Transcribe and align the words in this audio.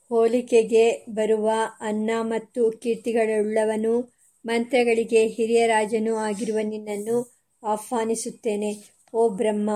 ಹೋಲಿಕೆಗೆ 0.09 1.07
ಬರುವ 1.11 1.51
ಅನ್ನ 1.81 2.11
ಮತ್ತು 2.21 2.71
ಕೀರ್ತಿಗಳುಳ್ಳವನೂ 2.71 4.13
ಮಂತ್ರಗಳಿಗೆ 4.47 5.27
ಹಿರಿಯ 5.27 5.67
ರಾಜನೂ 5.67 6.17
ಆಗಿರುವ 6.17 6.59
ನಿನ್ನನ್ನು 6.63 7.39
ಆಹ್ವಾನಿಸುತ್ತೇನೆ. 7.65 8.77
ಓ 9.15 9.29
ಬ್ರಹ್ಮ, 9.29 9.71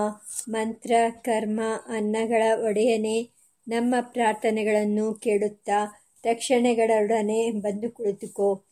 ಮಂತ್ರ, 0.49 0.91
ಕರ್ಮ, 1.21 1.61
ಅನ್ನಗಳ 1.87 2.41
ಒಡೆಯನೇ, 2.67 3.29
ನಮ್ಮ 3.67 3.95
ಪ್ರಾರ್ಥನೆಗಳನ್ನು 4.01 5.13
ಕೇಳುತ್ತಾ 5.13 6.03
ರಕ್ಷಣೆಗಳೊಡನೆ 6.25 7.51
ಬಂದು 7.51 7.91
ಕುಳಿತುಕೋ. 7.91 8.63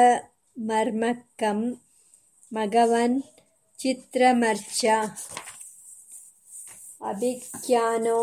ಮಘವನ್ 2.52 3.16
ಚಿತ್ರಮರ್ಚ 3.78 4.82
ಅಭಿಖ್ಯಾನೋ 7.04 8.20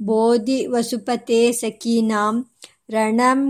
ಬೋಧಿ 0.00 0.66
ವಸುಪತೆ 0.66 1.52
ಸಖೀನಾಂ 1.52 2.36
ರಣಂ 2.94 3.40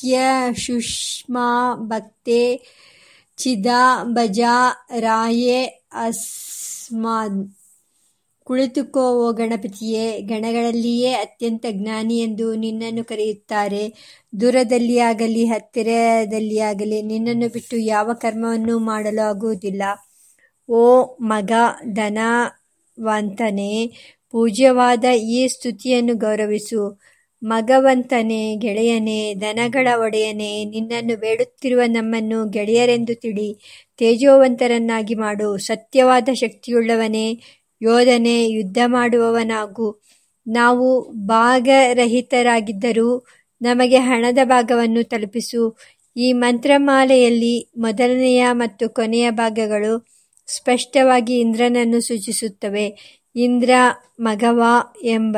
ಕೃಧಿ 0.00 0.66
ಸುಷ್ಮಾ, 0.66 1.74
ಭಕ್ತೆ 1.74 2.60
ಚಿದಾಬಜಾ 3.36 4.86
ರಾಯೇ 4.98 5.84
ಅಸ್ಮದ್ 5.92 7.54
ಕುಳಿತುಕೋ 8.44 9.00
ಓ 9.00 9.32
ಗಣಪತಿಯೇ, 9.32 10.20
ಗಣಗಳಲ್ಲಿಯೇ 10.20 11.12
ಅತ್ಯಂತ 11.12 11.66
ಜ್ಞಾನಿ 11.70 12.20
ಎಂದು 12.20 12.54
ನಿನ್ನನ್ನು 12.54 13.04
ಕರೆಯುತ್ತಾರೆ. 13.04 13.92
ದೂರದಲ್ಲಿಯಾಗಲಿ 14.40 15.46
ಹತ್ತಿರದಲ್ಲಿಯಾಗಲಿ 15.46 17.02
ನಿನ್ನನ್ನು 17.02 17.48
ಬಿಟ್ಟು 17.48 17.76
ಯಾವ 17.76 18.12
ಕರ್ಮವನ್ನು 18.12 18.78
ಮಾಡಲು 18.78 19.28
ಆಗುವುದಿಲ್ಲ. 19.28 19.82
ಓ 20.68 21.16
ಮಗ, 21.20 21.52
ಧನವಂತನೇ, 21.92 23.92
ಪೂಜ್ಯವಾದ 24.30 25.04
ಈ 25.04 25.48
ಸ್ತುತಿಯನ್ನು 25.48 26.14
ಗೌರವಿಸು. 26.14 27.00
ಮಗವಂತನೇ, 27.42 28.56
ಗೆಳೆಯನೇ, 28.56 29.34
ದನಗಳ 29.34 29.88
ಒಡೆಯನೇ, 29.96 30.64
ನಿನ್ನನ್ನು 30.64 31.16
ಬೇಡುತ್ತಿರುವ 31.16 31.80
ನಮ್ಮನ್ನು 31.86 32.48
ಗೆಳೆಯರೆಂದು 32.48 33.14
ತಿಳಿ, 33.14 33.58
ತೇಜೋವಂತರನ್ನಾಗಿ 33.96 35.14
ಮಾಡು, 35.14 35.58
ಸತ್ಯವಾದ 35.58 36.28
ಶಕ್ತಿಯುಳ್ಳವನೇ, 36.32 37.40
ಯೋಧನೇ, 37.82 38.48
ಯುದ್ಧ 38.48 38.78
ಮಾಡುವವನಾಗು. 38.86 40.02
ನಾವು 40.46 41.12
ಭಾಗರಹಿತರಾಗಿದ್ದರೂ 41.12 43.26
ನಮಗೆ 43.62 43.96
ಹಣದ 43.96 44.38
ಭಾಗವನ್ನು 44.44 45.04
ತಲುಪಿಸು. 45.04 45.78
ಈ 46.16 46.32
ಮಂತ್ರಮಾಲೆಯಲ್ಲಿ 46.32 47.72
ಮೊದಲನೆಯ 47.78 48.46
ಮತ್ತು 48.52 48.90
ಕೊನೆಯ 48.90 49.30
ಭಾಗಗಳು 49.30 50.08
ಸ್ಪಷ್ಟವಾಗಿ 50.46 51.40
ಇಂದ್ರನನ್ನು 51.40 52.00
ಸೂಚಿಸುತ್ತವೆ. 52.00 53.18
ಇಂದ್ರ 53.36 53.70
ಮಗವ 54.20 54.62
ಎಂಬ 55.02 55.36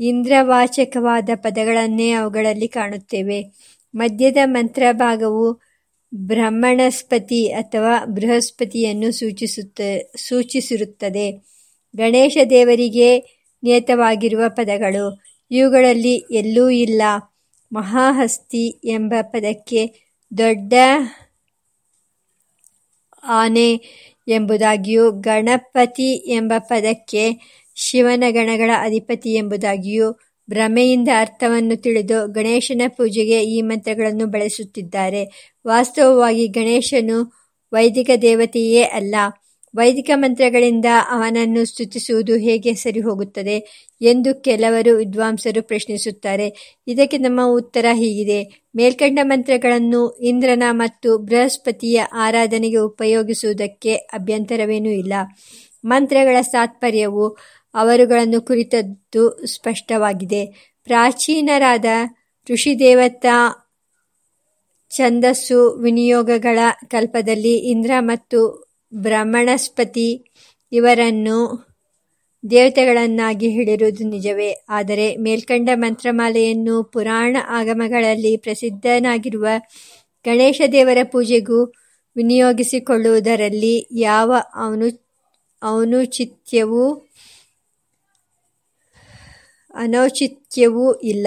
ಇಂದ್ರವಾಚಕವಾದ 0.00 1.28
ಪದಗಳನ್ನೇ 1.34 2.10
ಅವುಗಳಲ್ಲಿ 2.10 2.68
ಕಾಣುತ್ತೇವೆ. 2.68 3.44
ಮಧ್ಯದ 3.94 4.36
ಮಂತ್ರಭಾಗವು 4.44 5.60
ಬ್ರಹ್ಮಣಸ್ಪತಿ 6.14 7.52
ಅಥವಾ 7.52 8.04
ಬೃಹಸ್ಪತಿಯನ್ನು 8.04 9.12
ಸೂಚಿಸುತ್ತ, 9.12 9.80
ಸೂಚಿಸಿರುತ್ತದೆ. 10.16 11.32
ಗಣೇಶ 11.96 12.36
ದೇವರಿಗೆ 12.50 13.18
ನಿಯತವಾಗಿರುವ 13.62 14.42
ಪದಗಳು. 14.48 15.22
ಇವುಗಳಲ್ಲಿ 15.50 16.24
ಎಲ್ಲೂ 16.30 16.68
ಇಲ್ಲ. 16.68 17.02
ಮಹಾಹಸ್ತಿ 17.72 18.80
ಎಂಬ 18.84 19.14
ಪದಕ್ಕೆ 19.20 19.94
ದೊಡ್ಡ 20.38 20.72
ಆನೆ 23.22 23.80
ಎಂಬುದಾಗಿಯೂ 24.28 25.10
ಗಣಪತಿ 25.10 26.14
ಎಂಬ 26.14 26.52
ಪದಕ್ಕೆ 26.58 27.32
ಶಿವನ 27.78 28.24
ಗಣಗಳ 28.30 28.70
ಅಧಿಪತಿ 28.78 29.34
ಎಂಬುದಾಗಿಯೂ 29.34 30.12
ಭ್ರಮೆಯಿಂದ 30.50 31.08
ಅರ್ಥವನ್ನು 31.20 31.76
ತಿಳಿದು 31.76 32.32
ಗಣೇಶನ 32.32 32.82
ಪೂಜೆಗೆ 32.88 33.44
ಈ 33.44 33.62
ಮಂತ್ರಗಳನ್ನು 33.62 34.26
ಬಳಸುತ್ತಿದ್ದಾರೆ. 34.26 35.52
ವಾಸ್ತವವಾಗಿ 35.66 36.46
ಗಣೇಶನು 36.48 37.18
ವೈದಿಕ 37.72 38.10
ದೇವತೆಯೇ 38.22 38.82
ಅಲ್ಲ. 38.82 39.14
ವೈದಿಕ 39.76 40.10
ಮಂತ್ರಗಳಿಂದ 40.14 40.84
ಅವನನ್ನು 41.10 41.64
ಸ್ತುತಿಸುವುದು 41.64 42.36
ಹೇಗೆ 42.36 42.74
ಸರಿ 42.74 43.00
ಹೋಗುತ್ತದೆ 43.00 43.56
ಎಂದು 44.02 44.42
ಕೆಲವರು 44.42 44.96
ವಿದ್ವಾಂಸರು 44.96 45.62
ಪ್ರಶ್ನಿಸುತ್ತಾರೆ. 45.62 46.80
ಇದಕ್ಕೆ 46.86 47.18
ನಮ್ಮ 47.18 47.40
ಉತ್ತರ 47.46 47.86
ಹೀಗಿದೆ. 47.92 48.66
ಮೇಲ್ಕಂಡ 48.76 49.18
ಮಂತ್ರಗಳನ್ನು 49.22 50.10
ಇಂದ್ರನ 50.10 50.62
ಮತ್ತು 50.70 51.18
ಬೃಹಸ್ಪತಿಯ 51.18 52.02
ಆರಾಧನೆಗೆ 52.02 52.76
ಉಪಯೋಗಿಸುವುದಕ್ಕೆ 52.76 53.94
ಅಭ್ಯಂತರವೇನೂ 53.94 54.90
ಇಲ್ಲ. 54.90 55.12
ಮಂತ್ರಗಳ 55.84 56.36
ತಾತ್ಪರ್ಯವು 56.52 57.24
ಅವರುಗಳನ್ನು 57.74 58.40
ಕುರಿತದ್ದು 58.40 59.46
ಸ್ಪಷ್ಟವಾಗಿದೆ. 59.46 60.46
ಪ್ರಾಚೀನರಾದ 60.84 61.84
ಋಷಿದೇವತಾ 62.50 63.64
ಛಂದಸ್ಸು 64.96 65.70
ವಿನಿಯೋಗಗಳ 65.70 66.58
ಕಲ್ಪದಲ್ಲಿ 66.88 67.56
ಇಂದ್ರ 67.56 67.90
ಮತ್ತು 67.98 68.68
ಬ್ರಹ್ಮಣಸ್ಪತಿ 68.94 70.24
ಇವರನ್ನು 70.72 71.68
ದೇವತೆಗಳನ್ನಾಗಿ 72.50 73.50
ಹೇಳಿರುವುದು 73.50 74.08
ನಿಜವೇ. 74.08 74.64
ಆದರೆ 74.68 75.16
ಮೇಲ್ಕಂಡ 75.16 75.70
ಮಂತ್ರಮಾಲೆಯನ್ನು 75.74 76.84
ಪುರಾಣ 76.84 77.36
ಆಗಮಗಳಲ್ಲಿ 77.48 78.36
ಪ್ರಸಿದ್ಧನಾಗಿರುವ 78.36 79.46
ಗಣೇಶ 80.24 80.62
ದೇವರ 80.72 80.98
ಪೂಜೆಗೂ 81.02 81.64
ವಿನಿಯೋಗಿಸಿಕೊಳ್ಳುವುದರಲ್ಲಿ 82.16 83.88
ಯಾವ 83.92 84.32
ಅನು 84.54 85.08
ಔನುಚಿತ್ಯವೂ 85.64 87.07
ಅನೌಚಿತ್ಯವೂ 89.78 90.92
ಇಲ್ಲ. 90.92 91.26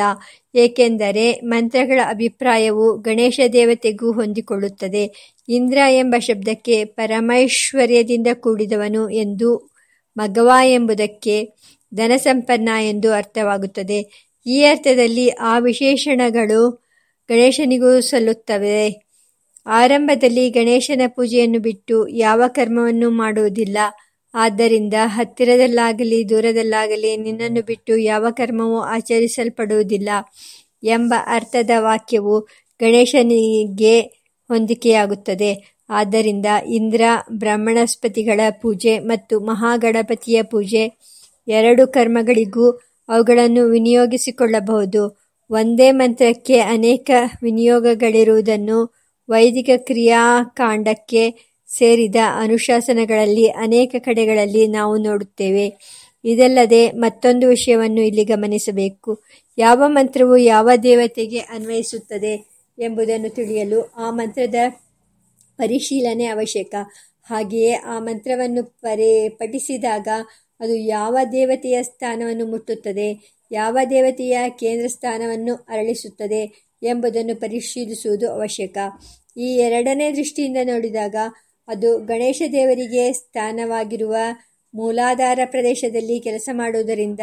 ಏಕೆಂದರೆ 0.55 1.33
ಮಂತ್ರಗಳ 1.33 1.99
ಅಭಿಪ್ರಾಯವು 2.07 2.97
ಗಣೇಶ 2.97 3.39
ದೇವತೆಗೂ 3.53 4.11
ಹೊಂದಿಕೊಳ್ಳುತ್ತದೆ. 4.11 5.33
ಇಂದ್ರ 5.49 5.77
ಎಂಬ 5.89 6.15
ಶಬ್ದಕ್ಕೆ 6.19 6.85
ಪರಮೈಶ್ವರ್ಯದಿಂದ 6.85 8.27
ಕೂಡಿದವನು 8.33 9.09
ಎಂದು 9.09 9.71
ಮಗವ 10.17 10.51
ಎಂಬುದಕ್ಕೆ 10.65 11.53
ಧನಸಂಪನ್ನ 11.93 12.69
ಎಂದು 12.81 13.11
ಅರ್ಥವಾಗುತ್ತದೆ. 13.11 14.29
ಈ 14.47 14.63
ಅರ್ಥದಲ್ಲಿ 14.63 15.29
ಆ 15.29 15.59
ವಿಶೇಷಣಗಳು 15.59 16.71
ಗಣೇಶನಿಗೂ 17.29 17.99
ಸಲ್ಲುತ್ತವೆ. 17.99 19.07
ಆರಂಭದಲ್ಲಿ 19.65 20.49
ಗಣೇಶನ 20.49 21.01
ಪೂಜೆಯನ್ನು 21.07 21.59
ಬಿಟ್ಟು 21.59 22.07
ಯಾವ 22.07 22.41
ಕರ್ಮವನ್ನು 22.47 23.09
ಮಾಡುವುದಿಲ್ಲ. 23.11 23.77
ಆದ್ದರಿಂದ 24.33 24.93
ಹತ್ತಿರದಲ್ಲಾಗಲಿ 25.05 26.29
ದೂರದಲ್ಲಾಗಲಿ 26.29 27.17
ನಿನ್ನನ್ನು 27.17 27.61
ಬಿಟ್ಟು 27.61 27.97
ಯಾವ 27.97 28.27
ಕರ್ಮವೂ 28.31 28.79
ಆಚರಿಸಲ್ಪಡುವುದಿಲ್ಲ 28.79 30.09
ಎಂಬ 30.83 31.13
ಅರ್ಥದ 31.25 31.69
ವಾಕ್ಯವು 31.77 32.39
ಗಣೇಶನಿಗೆ 32.79 33.99
ಹೊಂದಿಕೆಯಾಗುತ್ತದೆ. 34.47 35.81
ಆದ್ದರಿಂದ 35.89 36.45
ಇಂದ್ರ, 36.67 37.01
ಬ್ರಾಹ್ಮಣಸ್ಪತಿಗಳ 37.31 38.39
ಪೂಜೆ 38.61 38.99
ಮತ್ತು 38.99 39.39
ಮಹಾಗಣಪತಿಯ 39.39 40.43
ಪೂಜೆ 40.43 40.91
ಎರಡು 41.47 41.87
ಕರ್ಮಗಳಿಗೂ 41.87 42.71
ಅವುಗಳನ್ನು 43.09 43.63
ವಿನಿಯೋಗಿಸಿಕೊಳ್ಳಬಹುದು. 43.65 45.21
ಒಂದೇ 45.49 45.91
ಮಂತ್ರಕ್ಕೆ 45.91 46.59
ಅನೇಕ 46.59 47.11
ವಿನಿಯೋಗಗಳಿರುವುದನ್ನು 47.43 49.01
ವೈದಿಕ 49.29 49.69
ಕ್ರಿಯಾಕಾಂಡಕ್ಕೆ 49.77 51.50
ಸೇರಿದ 51.77 52.15
ಅನುಶಾಸನಗಳಲ್ಲಿ 52.35 53.47
ಅನೇಕ 53.47 53.95
ಕಡೆಗಳಲ್ಲಿ 53.99 54.67
ನಾವು 54.67 54.97
ನೋಡುತ್ತೇವೆ. 54.97 55.65
ಇದಲ್ಲದೆ 56.23 56.91
ಮತ್ತೊಂದು 56.91 57.47
ವಿಷಯವನ್ನು 57.47 58.01
ಇಲ್ಲಿ 58.01 58.23
ಗಮನಿಸಬೇಕು. 58.23 59.23
ಯಾವ 59.57 59.83
ಮಂತ್ರವು 59.87 60.37
ಯಾವ 60.37 60.69
ದೇವತೆಗೆ 60.83 61.39
ಅನ್ವಯಿಸುತ್ತದೆ 61.39 62.33
ಎಂಬುದನ್ನು 62.79 63.29
ತಿಳಿಯಲು 63.29 63.81
ಆ 63.81 64.11
ಮಂತ್ರದ 64.11 64.55
ಪರಿಶೀಲನೆ 65.57 66.25
ಅವಶ್ಯಕ. 66.25 66.75
ಹಾಗೆಯೇ 67.23 67.71
ಆ 67.71 67.99
ಮಂತ್ರವನ್ನು 67.99 68.63
ಪರೇ 68.63 69.29
ಪಠಿಸಿದಾಗ 69.29 70.07
ಅದು 70.59 70.75
ಯಾವ 70.75 71.17
ದೇವತೆಯ 71.31 71.83
ಸ್ಥಾನವನ್ನು 71.83 72.45
ಮುಟ್ಟುತ್ತದೆ, 72.45 73.07
ಯಾವ 73.51 73.77
ದೇವತೆಯ 73.89 74.37
ಕೇಂದ್ರ 74.49 74.87
ಸ್ಥಾನವನ್ನು 74.87 75.55
ಅರಳಿಸುತ್ತದೆ 75.55 76.41
ಎಂಬುದನ್ನು 76.83 77.35
ಪರಿಶೀಲಿಸುವುದು 77.35 78.31
ಅವಶ್ಯಕ. 78.31 78.77
ಈ 79.37 79.47
ಎರಡನೇ 79.57 80.11
ದೃಷ್ಟಿಯಿಂದ 80.11 80.57
ನೋಡಿದಾಗ 80.63 81.15
ಅದು 81.67 81.97
ಗಣೇಶ 81.97 82.41
ದೇವರಿಗೆ 82.51 83.13
ಸ್ಥಾನವಾಗಿರುವ 83.13 84.15
ಮೂಲಾಧಾರ 84.73 85.39
ಪ್ರದೇಶದಲ್ಲಿ 85.45 86.19
ಕೆಲಸ 86.19 86.49
ಮಾಡುವುದರಿಂದ 86.51 87.19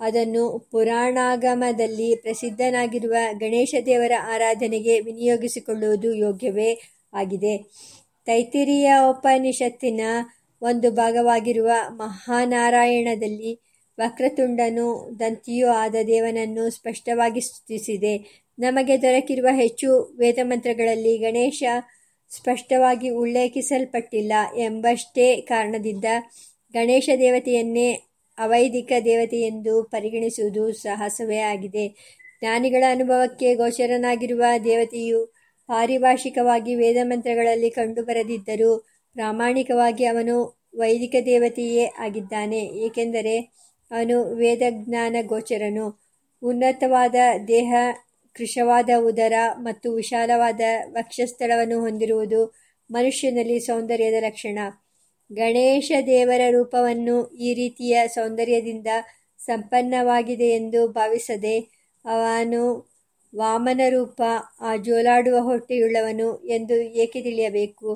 ಅದನ್ನು 0.00 0.68
ಪುರಾಣಾಗಮದಲ್ಲಿ 0.70 2.16
ಪ್ರಸಿದ್ಧನಾಗಿರುವ 2.16 3.14
ಗಣೇಶ 3.38 3.74
ದೇವರ 3.86 4.12
ಆರಾಧನೆಗೆ 4.22 5.00
ವಿನಿಯೋಗಿಸಿಕೊಳ್ಳುವುದು 5.00 6.14
ಯೋಗ್ಯವೇ 6.14 6.80
ಆಗಿದೆ. 7.14 7.56
ತೈತಿರಿಯ 8.26 8.92
ಉಪನಿಷತ್ತಿನ 9.10 10.00
ಒಂದು 10.62 10.90
ಭಾಗವಾಗಿರುವ 10.90 11.70
ಮಹಾನಾರಾಯಣದಲ್ಲಿ 11.88 13.60
ವಕ್ರತುಂಡನು 14.00 15.16
ದಂತಿಯೂ 15.18 15.68
ಆದ 15.68 15.94
ದೇವನನ್ನು 16.06 16.70
ಸ್ಪಷ್ಟವಾಗಿ 16.70 17.40
ಸ್ತುತಿಸಿದೆ. 17.40 18.44
ನಮಗೆ 18.58 19.02
ದೊರಕಿರುವ 19.02 19.48
ಹೆಚ್ಚು 19.52 20.16
ವೇದಮಂತ್ರಗಳಲ್ಲಿ 20.18 21.18
ಗಣೇಶ 21.18 21.62
ಸ್ಪಷ್ಟವಾಗಿ 22.30 23.08
ಉಲ್ಲೇಖಿಸಲ್ಪಟ್ಟಿಲ್ಲ 23.10 24.32
ಎಂಬಷ್ಟೇ 24.56 25.26
ಕಾರಣದಿಂದ 25.40 26.04
ಗಣೇಶ 26.74 27.10
ದೇವತೆಯನ್ನೇ 27.18 27.88
ಅವೈದಿಕ 28.38 28.92
ದೇವತೆಯೆಂದು 29.04 29.82
ಪರಿಗಣಿಸುವುದು 29.82 30.72
ಸಾಹಸವೇ 30.72 31.40
ಆಗಿದೆ. 31.52 31.86
ಜ್ಞಾನಿಗಳ 32.38 32.84
ಅನುಭವಕ್ಕೆ 32.90 33.48
ಗೋಚರನಾಗಿರುವ 33.54 34.42
ದೇವತೆಯು 34.64 35.20
ಪಾರಿಭಾಷಿಕವಾಗಿ 35.68 36.74
ವೇದಮಂತ್ರಗಳಲ್ಲಿ 36.74 37.70
ಕಂಡುಬರದಿದ್ದರೂ 37.70 38.70
ಪ್ರಾಮಾಣಿಕವಾಗಿ 39.16 40.04
ಅವನು 40.04 40.36
ವೈದಿಕ 40.78 41.16
ದೇವತೆಯೇ 41.26 41.84
ಆಗಿದ್ದಾನೆ, 41.98 42.62
ಏಕೆಂದರೆ 42.86 43.36
ಅವನು 43.90 44.16
ವೇದಜ್ಞಾನ 44.34 45.16
ಗೋಚರನು. 45.22 45.86
ಉನ್ನತವಾದ 46.42 47.14
ದೇಹ 47.48 47.70
ಕೃಶವಾದ 48.36 48.90
ಉದರ 48.98 49.32
ಮತ್ತು 49.58 49.88
ವಿಶಾಲವಾದ 49.94 50.60
ವಕ್ಷಸ್ಥಳವನ್ನು 50.90 51.80
ಹೊಂದಿರುವುದು 51.80 52.40
ಮನುಷ್ಯನಲ್ಲಿ 52.90 53.60
ಸೌಂದರ್ಯದ 53.60 54.14
ಲಕ್ಷಣ. 54.20 54.58
ಗಣೇಶ 55.30 55.92
ದೇವರ 56.06 56.40
ರೂಪವನ್ನು 56.50 57.16
ಈ 57.38 57.54
ರೀತಿಯ 57.54 58.08
ಸೌಂದರ್ಯದಿಂದ 58.08 58.86
ಸಂಪನ್ನವಾಗಿದೆ 59.38 60.48
ಎಂದು 60.50 60.88
ಭಾವಿಸದೆ 60.88 61.56
ಅವನು 62.04 62.62
ವಾಮನ 63.34 63.80
ರೂಪ, 63.88 64.20
ಆ 64.60 64.70
ಜೋಲಾಡುವ 64.76 65.38
ಹೊಟ್ಟೆಯುಳ್ಳವನು 65.40 66.28
ಎಂದು 66.46 66.76
ಏಕೆ 67.02 67.20
ತಿಳಿಯಬೇಕು 67.22 67.90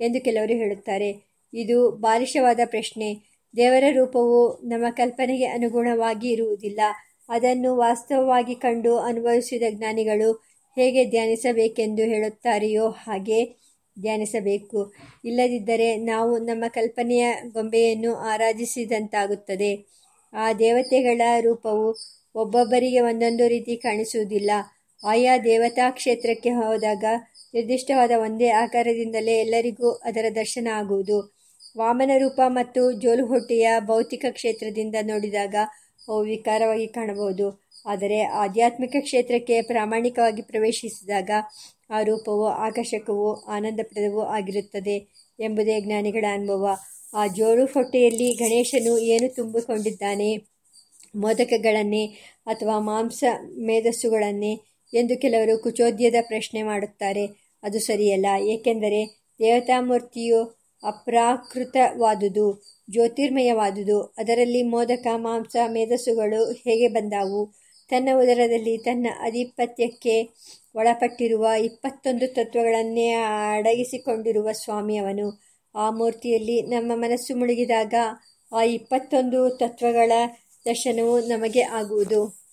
ಎಂದು 0.00 0.18
ಕೆಲವರು 0.24 0.54
ಹೇಳುತ್ತಾರೆ. 0.58 1.10
ಇದು 1.52 1.90
ಬಾಲಿಶವಾದ 1.90 2.60
ಪ್ರಶ್ನೆ. 2.64 3.08
ದೇವರ 3.54 3.84
ರೂಪವು 3.90 4.38
ನಮ್ಮ 4.68 4.86
ಕಲ್ಪನೆಗೆ 4.90 5.46
ಅನುಗುಣವಾಗಿ 5.46 6.28
ಇರುವುದಿಲ್ಲ. 6.30 6.80
ಅದನ್ನು 7.28 7.76
ವಾಸ್ತವವಾಗಿ 7.76 8.54
ಕಂಡು 8.54 8.98
ಅನುಭವಿಸಿದ 8.98 9.62
ಜ್ಞಾನಿಗಳು 9.70 10.32
ಹೇಗೆ 10.76 11.04
ಧ್ಯಾನಿಸಬೇಕೆಂದು 11.04 12.02
ಹೇಳುತ್ತಾರೆಯೋ 12.02 12.88
ಹಾಗೆ 12.88 13.44
ಧ್ಯಾನಿಸಬೇಕು. 14.00 14.92
ಇಲ್ಲದಿದ್ದರೆ 15.24 15.96
ನಾವು 15.96 16.38
ನಮ್ಮ 16.38 16.64
ಕಲ್ಪನೆಯ 16.68 17.26
ಗೊಂಬೆಯನ್ನು 17.52 18.14
ಆರಾಧಿಸಿದಂತಾಗುತ್ತದೆ. 18.14 19.72
ಆ 20.32 20.52
ದೇವತೆಗಳ 20.52 21.20
ರೂಪವು 21.40 21.86
ಒಬ್ಬೊಬ್ಬರಿಗೆ 22.34 23.00
ಒಂದೊಂದು 23.00 23.48
ರೀತಿ 23.48 23.76
ಕಾಣಿಸುವುದಿಲ್ಲ. 23.76 24.50
ಆಯಾ 25.04 25.38
ದೇವತಾ 25.38 25.90
ಕ್ಷೇತ್ರಕ್ಕೆ 25.90 26.50
ಹೋದಾಗ 26.50 27.04
ನಿರ್ದಿಷ್ಟವಾದ 27.54 28.10
ಒಂದೇ 28.16 28.48
ಆಕಾರದಿಂದಲೇ 28.48 29.34
ಎಲ್ಲರಿಗೂ 29.40 29.90
ಅದರ 29.90 30.24
ದರ್ಶನ 30.34 30.68
ಆಗುವುದು. 30.72 31.36
ವಾಮನ 31.78 32.10
ರೂಪ 32.18 32.40
ಮತ್ತು 32.46 32.92
ಜೋಲುಹೊಟ್ಟೆಯ 32.92 33.68
ಭೌತಿಕ 33.80 34.24
ಕ್ಷೇತ್ರದಿಂದ 34.30 34.94
ನೋಡಿದಾಗ 35.02 35.54
ವಿಕಾರವಾಗಿ 36.14 36.86
ಕಾಣಬಹುದು. 36.86 37.66
ಆದರೆ 37.86 38.22
ಆಧ್ಯಾತ್ಮಿಕ 38.22 38.96
ಕ್ಷೇತ್ರಕ್ಕೆ 39.00 39.62
ಪ್ರಾಮಾಣಿಕವಾಗಿ 39.62 40.42
ಪ್ರವೇಶಿಸಿದಾಗ 40.42 41.30
ಆ 41.90 42.02
ರೂಪವು, 42.02 42.46
ಆಕರ್ಷಕವೂ, 42.46 43.34
ಆನಂದಪ್ರದವೂ 43.34 44.20
ಆಗಿರುತ್ತದೆ 44.20 45.12
ಎಂಬುದೇ 45.40 45.80
ಜ್ಞಾನಿಗಳ 45.80 46.24
ಅನುಭವ. 46.32 46.68
ಆ 47.14 47.26
ಜೋಳು 47.26 47.64
ಹೊಟ್ಟೆಯಲ್ಲಿ 47.64 48.32
ಗಣೇಶನು 48.32 48.98
ಏನು 48.98 49.34
ತುಂಬಿಕೊಂಡಿದ್ದಾನೆ? 49.34 50.36
ಮೋದಕಗಳನ್ನೇ 51.16 52.06
ಅಥವಾ 52.46 52.78
ಮಾಂಸ 52.78 53.24
ಮೇಧಸ್ಸುಗಳನ್ನೇ 53.58 54.60
ಎಂದು 54.94 55.20
ಕೆಲವರು 55.20 55.58
ಕುಚೋದ್ಯದ 55.58 56.14
ಪ್ರಶ್ನೆ 56.20 56.62
ಮಾಡುತ್ತಾರೆ. 56.62 57.26
ಅದು 57.62 57.78
ಸರಿಯಲ್ಲ, 57.80 58.26
ಏಕೆಂದರೆ 58.40 59.20
ದೇವತಾಮೂರ್ತಿಯು 59.38 60.44
ಅಪ್ರಾಕೃತವಾದುದು. 60.84 62.75
ಜ್ಯೋತಿರ್ಮಯವಾದುದು. 62.90 64.02
ಅದರಲ್ಲಿ 64.02 64.62
ಮೋದಕ, 64.62 65.06
ಮಾಂಸ, 65.16 65.56
ಮೇಧಸ್ಸುಗಳು 65.68 66.52
ಹೇಗೆ 66.52 66.88
ಬಂದಾವು? 66.88 67.54
ತನ್ನ 67.88 68.08
ಉದರದಲ್ಲಿ 68.22 68.78
ತನ್ನ 68.78 69.06
ಅಧಿಪತ್ಯಕ್ಕೆ 69.20 70.22
ಒಳಪಟ್ಟಿರುವ 70.74 71.46
ಇಪ್ಪತ್ತೊಂದು 71.60 72.26
ತತ್ವಗಳನ್ನೇ 72.34 73.10
ಅಡಗಿಸಿಕೊಂಡಿರುವ 73.56 74.52
ಸ್ವಾಮಿಯವನು. 74.52 75.42
ಆ 75.74 75.90
ಮೂರ್ತಿಯಲ್ಲಿ 75.90 76.62
ನಮ್ಮ 76.62 76.92
ಮನಸ್ಸು 76.94 77.36
ಮುಳುಗಿದಾಗ 77.36 77.94
ಆ 78.54 78.62
ಇಪ್ಪತ್ತೊಂದು 78.62 79.50
ತತ್ವಗಳ 79.50 80.12
ದರ್ಶನವು 80.64 81.20
ನಮಗೆ 81.20 81.62
ಆಗುವುದು. 81.62 82.46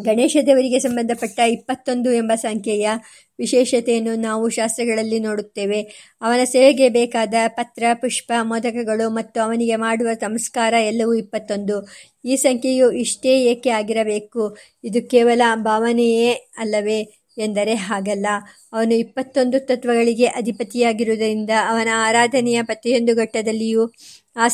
ಗಣೇಶ 0.00 0.36
ದೇವರಿಗೆ 0.46 0.78
ಸಂಬಂಧಪಟ್ಟ 0.78 1.40
ಇಪ್ಪತ್ತೊಂದು 1.40 2.12
ಎಂಬ 2.12 2.32
ಸಂಖ್ಯೆಯ 2.34 2.88
ವಿಶೇಷತೆಯನ್ನು 3.38 4.14
ನಾವು 4.20 4.48
ಶಾಸ್ತ್ರಗಳಲ್ಲಿ 4.48 5.18
ನೋಡುತ್ತೇವೆ. 5.18 5.80
ಅವನ 6.22 6.44
ಸೇವೆಗೆ 6.44 6.88
ಬೇಕಾದ 6.88 7.34
ಪತ್ರ, 7.48 7.84
ಪುಷ್ಪ, 7.94 8.32
ಮೋದಕಗಳು 8.42 9.10
ಮತ್ತು 9.10 9.40
ಅವನಿಗೆ 9.40 9.76
ಮಾಡುವ 9.76 10.08
ಸಂಸ್ಕಾರ 10.20 10.74
ಎಲ್ಲವೂ 10.84 11.14
ಇಪ್ಪತ್ತೊಂದು. 11.14 11.76
ಈ 12.24 12.36
ಸಂಖ್ಯೆಯು 12.36 12.92
ಇಷ್ಟೇ 12.92 13.42
ಏಕೆ 13.42 13.70
ಆಗಿರಬೇಕು? 13.70 14.44
ಇದು 14.84 15.08
ಕೇವಲ 15.08 15.42
ಭಾವನೆಯೇ 15.62 16.30
ಅಲ್ಲವೇ 16.58 17.00
ಎಂದರೆ 17.38 17.74
ಹಾಗಲ್ಲ. 17.74 18.26
ಅವನು 18.72 18.94
ಇಪ್ಪತ್ತೊಂದು 18.94 19.60
ತತ್ವಗಳಿಗೆ 19.60 20.26
ಅಧಿಪತಿಯಾಗಿರುವುದರಿಂದ 20.26 21.50
ಅವನ 21.68 21.88
ಆರಾಧನೆಯ 21.94 22.62
ಪ್ರತಿಯೊಂದು 22.62 23.16
ಘಟ್ಟದಲ್ಲಿಯೂ 23.16 23.82
ಆ 24.36 24.48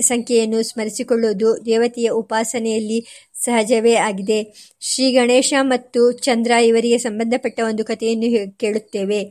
ಸಂಖ್ಯೆಯನ್ನು 0.00 0.62
ಸ್ಮರಿಸಿಕೊಳ್ಳುವುದು 0.62 1.66
ದೇವತೆಯ 1.66 2.08
ಉಪಾಸನೆಯಲ್ಲಿ 2.08 3.06
ಸಹಜವೇ 3.34 3.94
ಆಗಿದೆ. 3.94 4.38
ಶ್ರೀ 4.80 5.12
ಗಣೇಶ 5.12 5.54
ಮತ್ತು 5.60 6.12
ಚಂದ್ರ 6.12 6.50
ಇವರಿಗೆ 6.50 6.98
ಸಂಬಂಧಪಟ್ಟ 6.98 7.60
ಒಂದು 7.60 7.84
ಕಥೆಯನ್ನು 7.84 8.58
ಕೇಳುತ್ತೇವೆ. 8.58 9.24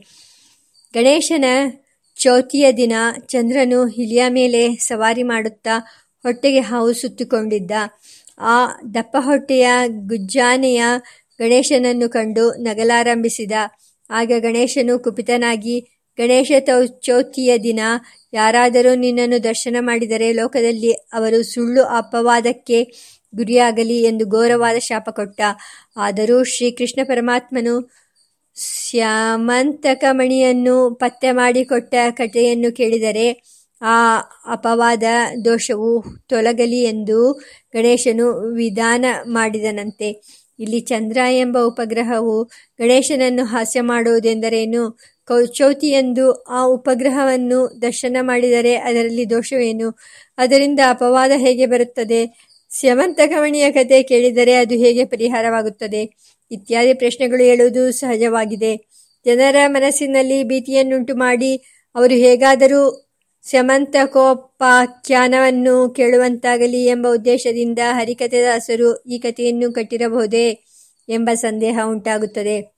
ಗಣೇಶನ 0.94 1.44
ಚೌತಿಯ 2.16 2.72
ದಿನ 2.72 2.92
ಚಂದ್ರನು 3.26 3.86
ಹಿಲಿಯ 3.86 4.24
ಮೇಲೆ 4.28 4.76
ಸವಾರಿ 4.76 5.22
ಮಾಡುತ್ತಾ 5.22 5.70
ಹೊಟ್ಟೆಗೆ 6.22 6.60
ಹಾವು 6.60 6.92
ಸುತ್ತಿಕೊಂಡಿದ್ದ. 6.92 7.70
ಆ 8.38 8.66
ದಪ್ಪ 8.94 9.16
ಹೊಟ್ಟೆಯ 9.20 9.66
ಗುಜ್ಜಾನೆಯ 9.86 10.82
ಗಣೇಶನನ್ನು 11.38 12.08
ಕಂಡು 12.08 12.54
ನಗಲಾರಂಭಿಸಿದ. 12.54 13.52
ಆಗ 14.10 14.32
ಗಣೇಶನು 14.38 14.98
ಕುಪಿತನಾಗಿ 14.98 15.95
ಗಣೇಶ 16.18 16.52
ಚೌತಿಯ 17.00 17.58
ದಿನ. 17.58 17.80
ಯಾರಾದರೂ 18.32 18.94
ನಿನ್ನನ್ನು 18.94 19.44
ದರ್ಶನ 19.44 19.76
ಮಾಡಿದರೆ 19.80 20.32
ಲೋಕದಲ್ಲಿ 20.32 20.92
ಅವರು 20.92 21.42
ಸುಳ್ಳು 21.42 21.82
ಅಪವಾದಕ್ಕೆ 21.82 22.86
ಗುರಿಯಾಗಲಿ 23.34 24.02
ಎಂದು 24.02 24.28
ಘೋರವಾದ 24.28 24.78
ಶಾಪ 24.78 25.10
ಕೊಟ್ಟ. 25.10 25.40
ಆದರೂ 25.96 26.44
ಶ್ರೀಕೃಷ್ಣ 26.44 27.00
ಪರಮಾತ್ಮನು 27.04 27.90
ಸ್ಯಾಮಂತಕಮಣಿಯನ್ನು 28.56 30.94
ಪತ್ತೆ 30.94 31.32
ಮಾಡಿಕೊಟ್ಟ 31.32 31.94
ಕಥೆಯನ್ನು 32.10 32.76
ಕೇಳಿದರೆ, 32.76 33.56
ಆ 33.82 34.18
ಅಪವಾದ 34.46 35.02
ದೋಷವು 35.44 36.04
ತೊಲಗಲಿ 36.28 36.82
ಎಂದು 36.82 37.40
ಗಣೇಶನು 37.72 38.54
ವಿಧಾನ 38.54 39.04
ಮಾಡಿದನಂತೆ. 39.26 40.22
ಇಲ್ಲಿ 40.58 40.80
ಚಂದ್ರ 40.80 41.18
ಎಂಬ 41.30 41.58
ಉಪಗ್ರಹವು 41.58 42.50
ಗಣೇಶನನ್ನು 42.78 43.44
ಹಾಸ್ಯ 43.44 43.80
ಮಾಡುವುದೆಂದರೇನು? 43.80 44.98
ಚೌತಿಯೆಂದು 45.46 46.32
ಆ 46.32 46.64
ಉಪಗ್ರಹವನ್ನು 46.64 47.82
ದರ್ಶನ 47.82 48.16
ಮಾಡಿದರೆ 48.20 48.76
ಅದರಲ್ಲಿ 48.76 49.30
ದೋಷವೇನು? 49.30 49.98
ಅದರಿಂದ 50.38 50.80
ಅಪವಾದ 50.88 51.30
ಹೇಗೆ 51.36 51.66
ಬರುತ್ತದೆ? 51.66 52.50
ಸ್ಯವಂತಕಮಣಿಯ 52.70 53.70
ಕತೆ 53.70 54.02
ಕೇಳಿದರೆ 54.02 54.54
ಅದು 54.54 54.74
ಹೇಗೆ 54.74 55.04
ಪರಿಹಾರವಾಗುತ್ತದೆ? 55.04 56.10
ಇತ್ಯಾದಿ 56.50 56.94
ಪ್ರಶ್ನೆಗಳು 56.94 57.42
ಹೇಳುವುದು 57.42 57.92
ಸಹಜವಾಗಿದೆ. 57.92 58.88
ಜನರ 59.26 59.56
ಮನಸ್ಸಿನಲ್ಲಿ 59.66 60.44
ಭೀತಿಯನ್ನುಂಟು 60.44 61.16
ಮಾಡಿ 61.16 61.62
ಅವರು 61.94 62.14
ಹೇಗಾದರೂ 62.14 63.02
ಸ್ಯಮಂತಕೋಪಾಖ್ಯಾನವನ್ನು 63.48 65.90
ಕೇಳುವಂತಾಗಲಿ 65.90 66.86
ಎಂಬ 66.86 67.06
ಉದ್ದೇಶದಿಂದ 67.12 67.78
ಹರಿಕಥೆದಾಸರು 67.92 69.02
ಈ 69.02 69.18
ಕಥೆಯನ್ನು 69.18 69.72
ಕಟ್ಟಿರಬಹುದೇ 69.72 70.58
ಎಂಬ 71.08 71.30
ಸಂದೇಹ 71.34 71.78
ಉಂಟಾಗುತ್ತದೆ. 71.84 72.75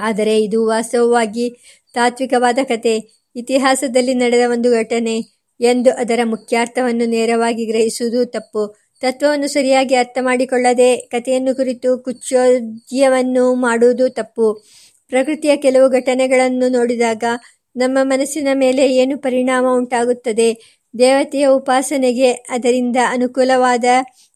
ಆದರೆ 0.00 0.34
ಇದು 0.42 0.66
ವಾಸ್ತವವಾಗಿ 0.66 1.46
ತಾತ್ವಿಕವಾದ 1.94 2.58
ಕತೆ. 2.64 2.94
ಇತಿಹಾಸದಲ್ಲಿ 3.36 4.14
ನಡೆದ 4.14 4.44
ಒಂದು 4.50 4.68
ಘಟನೆ 4.72 5.16
ಎಂದು 5.60 5.90
ಅದರ 5.92 6.20
ಮುಖ್ಯಾರ್ಥವನ್ನು 6.24 7.06
ನೇರವಾಗಿ 7.06 7.64
ಗ್ರಹಿಸುವುದು 7.66 8.24
ತಪ್ಪು. 8.24 8.62
ತತ್ವವನ್ನು 9.00 9.48
ಸರಿಯಾಗಿ 9.48 9.94
ಅರ್ಥ 9.94 10.18
ಮಾಡಿಕೊಳ್ಳದೆ 10.20 10.96
ಕಥೆಯನ್ನು 10.96 11.56
ಕುರಿತು 11.56 11.98
ಕುಚೋದ್ಯವನ್ನು 11.98 13.54
ಮಾಡುವುದು 13.54 14.08
ತಪ್ಪು. 14.08 14.46
ಪ್ರಕೃತಿಯ 15.08 15.56
ಕೆಲವು 15.56 15.86
ಘಟನೆಗಳನ್ನು 15.90 16.68
ನೋಡಿದಾಗ 16.68 17.24
ನಮ್ಮ 17.76 17.98
ಮನಸ್ಸಿನ 18.02 18.48
ಮೇಲೆ 18.54 18.84
ಏನು 18.94 19.18
ಪರಿಣಾಮ 19.18 19.66
ಉಂಟಾಗುತ್ತದೆ? 19.76 20.48
ದೇವತೆಯ 20.98 21.46
ಉಪಾಸನೆಗೆ 21.46 22.30
ಅದರಿಂದ 22.32 22.96
ಅನುಕೂಲವಾದ 23.08 23.84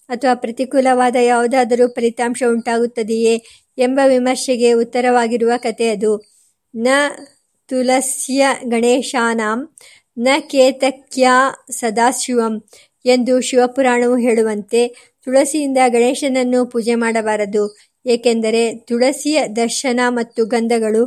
ಅಥವಾ 0.09 0.35
ಪ್ರತಿಕೂಲವಾದ 0.35 1.17
ಯಾವುದಾದರೂ 1.23 1.89
ಫಲಿತಾಂಶ 1.89 2.43
ಉಂಟಾಗುತ್ತದೆಯೇ? 2.51 3.35
ಎಂಬ 3.79 4.01
ವಿಮರ್ಶೆಗೆ 4.09 4.73
ಉತ್ತರವಾಗಿರುವ 4.73 5.53
ಕಥೆ 5.57 5.89
ಅದು. 5.89 6.35
ನ 6.75 6.89
ತುಲಸ್ಯ 7.69 8.47
ಗಣೇಶಾನಾಂ, 8.65 9.77
ನ 10.19 10.29
ಕೇತಕ್ಯಾ 10.41 11.51
ಸದಾಶಿವಂ 11.71 12.63
ಎಂದು 13.07 13.41
ಶಿವಪುರಾಣವು 13.41 14.17
ಹೇಳುವಂತೆ 14.17 14.89
ತುಳಸಿಯಿಂದ 15.25 15.79
ಗಣೇಶನನ್ನು 15.89 16.67
ಪೂಜೆ 16.67 16.95
ಮಾಡಬಾರದು. 16.95 17.77
ಏಕೆಂದರೆ 18.07 18.75
ತುಳಸಿಯ 18.75 19.49
ದರ್ಶನ 19.57 20.01
ಮತ್ತು 20.09 20.47
ಗಂಧಗಳು 20.47 21.07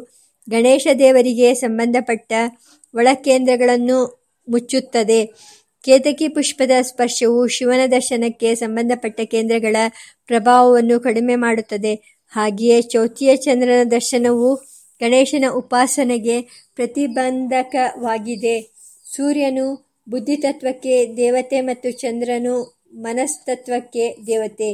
ಗಣೇಶ 0.49 0.87
ದೇವರಿಗೆ 0.99 1.53
ಸಂಬಂಧಪಟ್ಟ 1.53 2.33
ಒಳಕೇಂದ್ರಗಳನ್ನು 2.95 4.27
ಮುಚ್ಚುತ್ತದೆ. 4.49 5.25
ಕೇತಕಿ 5.83 6.27
ಪುಷ್ಪದ 6.27 6.71
ಸ್ಪರ್ಶವು 6.81 7.47
ಶಿವನ 7.47 7.85
ದರ್ಶನಕ್ಕೆ 7.91 8.55
ಸಂಬಂಧಪಟ್ಟ 8.55 9.21
ಕೇಂದ್ರಗಳ 9.21 9.75
ಪ್ರಭಾವವನ್ನು 10.25 10.99
ಕಡಿಮೆ 10.99 11.35
ಮಾಡುತ್ತದೆ. 11.35 12.16
ಹಾಗೆಯೇ 12.27 12.81
ಚೌತಿಯ 12.81 13.35
ಚಂದ್ರನ 13.35 13.83
ದರ್ಶನವು 13.91 14.55
ಗಣೇಶನ 14.99 15.45
ಉಪಾಸನೆಗೆ 15.55 16.41
ಪ್ರತಿಬಂಧಕವಾಗಿದೆ. 16.75 18.71
ಸೂರ್ಯನು 19.15 19.87
ಬುದ್ಧಿತತ್ವಕ್ಕೆ 20.09 21.13
ದೇವತೆ 21.17 21.61
ಮತ್ತು 21.61 21.91
ಚಂದ್ರನು 21.91 22.81
ಮನಸ್ತತ್ವಕ್ಕೆ 22.93 24.15
ದೇವತೆ. 24.27 24.73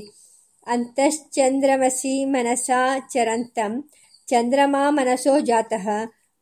ಅಂತಶ್ಚಂದ್ರಮಸಿ 0.68 2.26
ಮನಸಾ 2.26 3.00
ಚರಂತಂ, 3.00 3.90
ಚಂದ್ರಮಾ 4.28 4.90
ಮನಸೋ 4.90 5.40
ಜಾತಃ, 5.40 5.90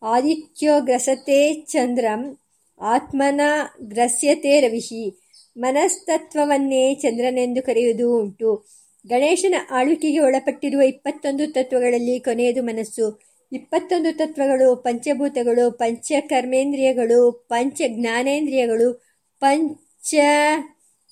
ಆದಿತ್ಯೋ 0.03 0.80
ಗ್ರಸತೆ 0.80 1.53
ಚಂದ್ರಂ, 1.53 2.38
ಆತ್ಮನ 2.82 3.41
ಗ್ರಸ್ಯತೆ 3.82 4.60
ರವಿಹಿ. 4.60 5.27
ಮನಸ್ತತ್ವವನ್ನೇ 5.58 6.94
ಚಂದ್ರನೆಂದು 6.94 7.63
ಕರೆಯುವುದು 7.63 8.20
ಉಂಟು. 8.20 8.80
ಗಣೇಶನ 9.08 9.55
ಆಳ್ವಿಕೆಗೆ 9.72 10.20
ಒಳಪಟ್ಟಿರುವ 10.20 10.81
ಇಪ್ಪತ್ತೊಂದು 10.81 11.53
ತತ್ವಗಳಲ್ಲಿ 11.53 12.20
ಕೊನೆಯದು 12.20 12.63
ಮನಸ್ಸು. 12.63 13.22
ಇಪ್ಪತ್ತೊಂದು 13.51 14.17
ತತ್ವಗಳು 14.17 14.75
ಪಂಚಭೂತಗಳು 14.75 15.72
ಪಂಚ 15.72 16.12
ಕರ್ಮೇಂದ್ರಿಯಗಳು 16.29 17.31
ಪಂಚ 17.31 17.81
ಜ್ಞಾನೇಂದ್ರಿಯಗಳು 17.88 18.93
ಪಂಚ 19.39 20.15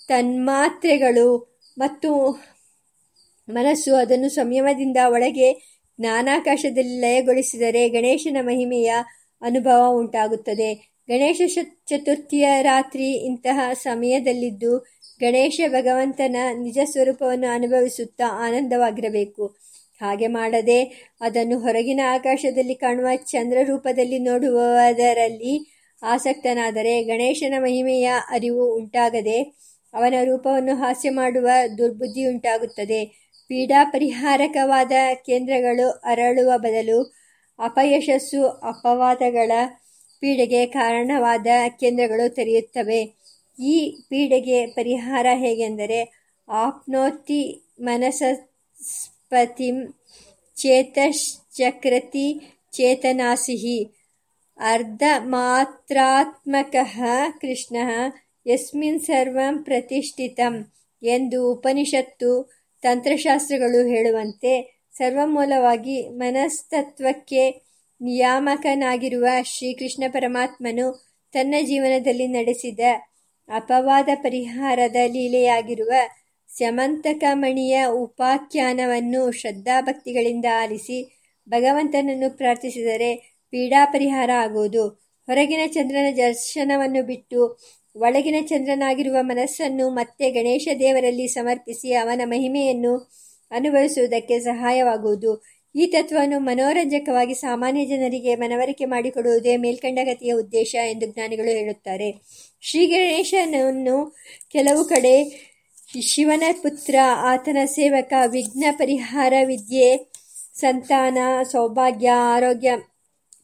ತನ್ಮಾತ್ರೆಗಳು 0.07 1.57
ಮತ್ತು 1.77 2.11
ಮನಸ್ಸು 3.49 3.95
ಅದನ್ನು 3.95 4.29
ಸಂಯಮದಿಂದ 4.29 4.97
ಒಳಗೆ 5.07 5.47
ಜ್ಞಾನಾಕಾಶದಲ್ಲಿ 5.99 6.99
ಲಯಗೊಳಿಸಿದರೆ 6.99 7.89
ಗಣೇಶನ 7.89 8.37
ಮಹಿಮೆಯ 8.41 8.91
ಅನುಭವ 9.41 9.87
ಉಂಟಾಗುತ್ತದೆ. 9.87 10.73
ಗಣೇಶ 11.07 11.41
ಚತುರ್ಥಿಯ 11.87 12.47
ರಾತ್ರಿ 12.61 13.11
ಇಂತಹ 13.11 13.59
ಸಮಯದಲ್ಲಿದ್ದು 13.73 14.98
ಗಣೇಶ 15.21 15.61
ಭಗವಂತನ 15.67 16.35
ನಿಜ 16.57 16.79
ಸ್ವರೂಪವನ್ನು 16.91 17.53
ಅನುಭವಿಸುತ್ತಾ 17.53 18.23
ಆನಂದವಾಗಿರಬೇಕು. 18.47 19.55
ಹಾಗೆ 20.01 20.27
ಮಾಡದೆ 20.27 21.09
ಅದನ್ನು 21.21 21.59
ಹೊರಗಿನ 21.59 21.99
ಆಕಾಶದಲ್ಲಿ 22.07 22.75
ಕಾಣುವ 22.75 23.07
ಚಂದ್ರ 23.15 23.57
ರೂಪದಲ್ಲಿ 23.63 24.19
ನೋಡುವುದರಲ್ಲಿ 24.19 25.75
ಆಸಕ್ತನಾದರೆ 26.03 27.03
ಗಣೇಶನ 27.03 27.53
ಮಹಿಮೆಯ 27.57 28.11
ಅರಿವು 28.29 28.75
ಉಂಟಾಗದೆ 28.75 29.41
ಅವನ 29.93 30.13
ರೂಪವನ್ನು 30.23 30.75
ಹಾಸ್ಯ 30.75 31.09
ಮಾಡುವ 31.09 31.49
ದುರ್ಬುದ್ಧಿ 31.77 32.25
ಉಂಟಾಗುತ್ತದೆ. 32.25 33.05
ಪೀಡಾ 33.47 33.83
ಪರಿಹಾರಕವಾದ 33.83 34.91
ಕೇಂದ್ರಗಳು 35.25 35.89
ಅರಳುವ 35.89 36.57
ಬದಲು 36.57 37.13
ಅಪಯಶಸ್ಸು 37.59 38.47
ಅಪವಾದಗಳ 38.47 39.51
ಪೀಡೆಗೆ 40.19 40.65
ಕಾರಣವಾದ 40.65 41.47
ಕೇಂದ್ರಗಳು 41.79 42.33
ತೆರೆಯುತ್ತವೆ. 42.33 43.18
ಈ 43.59 44.01
ಪೀಡೆಗೆ 44.09 44.65
ಪರಿಹಾರ 44.65 45.25
ಹೇಗೆಂದರೆ 45.33 45.99
ಆಪ್ನೋತಿ 46.47 47.41
ಮನಸಸ್ಪತಿಂ 47.79 49.77
ಚೇತಶ್ಚಕ್ರತಿ 50.57 52.27
ಚೇತನಾಸಿಹಿ 52.73 53.79
ಮಾತ್ರಾತ್ಮಕ 55.25 56.75
ಕೃಷ್ಣ 57.41 57.77
ಯಸ್ಮಿನ್ 58.47 58.99
ಸರ್ವಂ 58.99 59.63
ಪ್ರತಿಷ್ಠಿತಂ 59.63 60.55
ಎಂದು 61.03 61.51
ಉಪನಿಷತ್ತು 61.51 62.31
ತಂತ್ರಶಾಸ್ತ್ರಗಳು 62.83 63.87
ಹೇಳುವಂತೆ 63.87 64.53
ಸರ್ವಮೂಲವಾಗಿ 64.97 66.09
ಮನಸ್ತತ್ವಕ್ಕೆ 66.09 67.43
ನಿಯಾಮಕನಾಗಿರುವ 68.01 69.25
ಶ್ರೀಕೃಷ್ಣ 69.45 70.03
ಪರಮಾತ್ಮನು 70.07 70.87
ತನ್ನ 71.33 71.55
ಜೀವನದಲ್ಲಿ 71.61 72.27
ನಡೆಸಿದ 72.27 72.79
ಅಪವಾದ 73.49 74.09
ಪರಿಹಾರದ 74.15 74.95
ಲೀಲೆಯಾಗಿರುವ 75.07 75.91
ಸ್ಯಮಂತಕಮಣಿಯ 76.55 77.85
ಉಪಾಖ್ಯಾನವನ್ನು 77.85 79.31
ಶ್ರದ್ಧಾಭಕ್ತಿಗಳಿಂದ 79.31 80.45
ಆಲಿಸಿ 80.61 80.99
ಭಗವಂತನನ್ನು 81.49 82.37
ಪ್ರಾರ್ಥಿಸಿದರೆ 82.37 83.15
ಪೀಡಾ 83.53 83.85
ಪರಿಹಾರ 83.85 84.29
ಆಗುವುದು. 84.35 84.83
ಹೊರಗಿನ 85.27 85.59
ಚಂದ್ರನ 85.67 86.05
ದರ್ಶನವನ್ನು 86.17 87.03
ಬಿಟ್ಟು 87.03 87.41
ಒಳಗಿನ 87.95 88.35
ಚಂದ್ರನಾಗಿರುವ 88.41 89.17
ಮನಸ್ಸನ್ನು 89.21 89.89
ಮತ್ತೆ 89.89 90.29
ಗಣೇಶ 90.29 90.67
ದೇವರಲ್ಲಿ 90.79 91.27
ಸಮರ್ಪಿಸಿ 91.27 91.93
ಅವನ 91.93 92.21
ಮಹಿಮೆಯನ್ನು 92.25 92.93
ಅನುಭವಿಸುವುದಕ್ಕೆ 93.51 94.39
ಸಹಾಯವಾಗುವುದು. 94.39 95.31
ಈ 95.75 95.85
ತತ್ವವನ್ನು 95.85 96.39
ಮನೋರಂಜಕವಾಗಿ 96.39 97.33
ಸಾಮಾನ್ಯ 97.33 97.85
ಜನರಿಗೆ 97.85 98.35
ಮನವರಿಕೆ 98.35 98.85
ಮಾಡಿಕೊಡುವುದೇ 98.85 99.57
ಮೇಲ್ಕಂಡಗತಿಯ 99.57 100.31
ಉದ್ದೇಶ 100.33 100.75
ಎಂದು 100.89 101.05
ಜ್ಞಾನಿಗಳು 101.05 101.47
ಹೇಳುತ್ತಾರೆ. 101.47 102.21
ಶ್ರೀ 102.61 102.85
ಗಣೇಶನನ್ನು 102.85 104.15
ಕೆಲವು 104.51 104.85
ಕಡೆ 104.85 105.49
ಶಿವನ 106.01 106.43
ಪುತ್ರ, 106.61 106.95
ಆತನ 107.15 107.57
ಸೇವಕ, 107.65 108.13
ವಿಘ್ನ 108.27 108.63
ಪರಿಹಾರ, 108.71 109.33
ವಿದ್ಯೆ, 109.45 110.11
ಸಂತಾನ, 110.53 111.17
ಸೌಭಾಗ್ಯ, 111.51 112.09
ಆರೋಗ್ಯ 112.09 112.71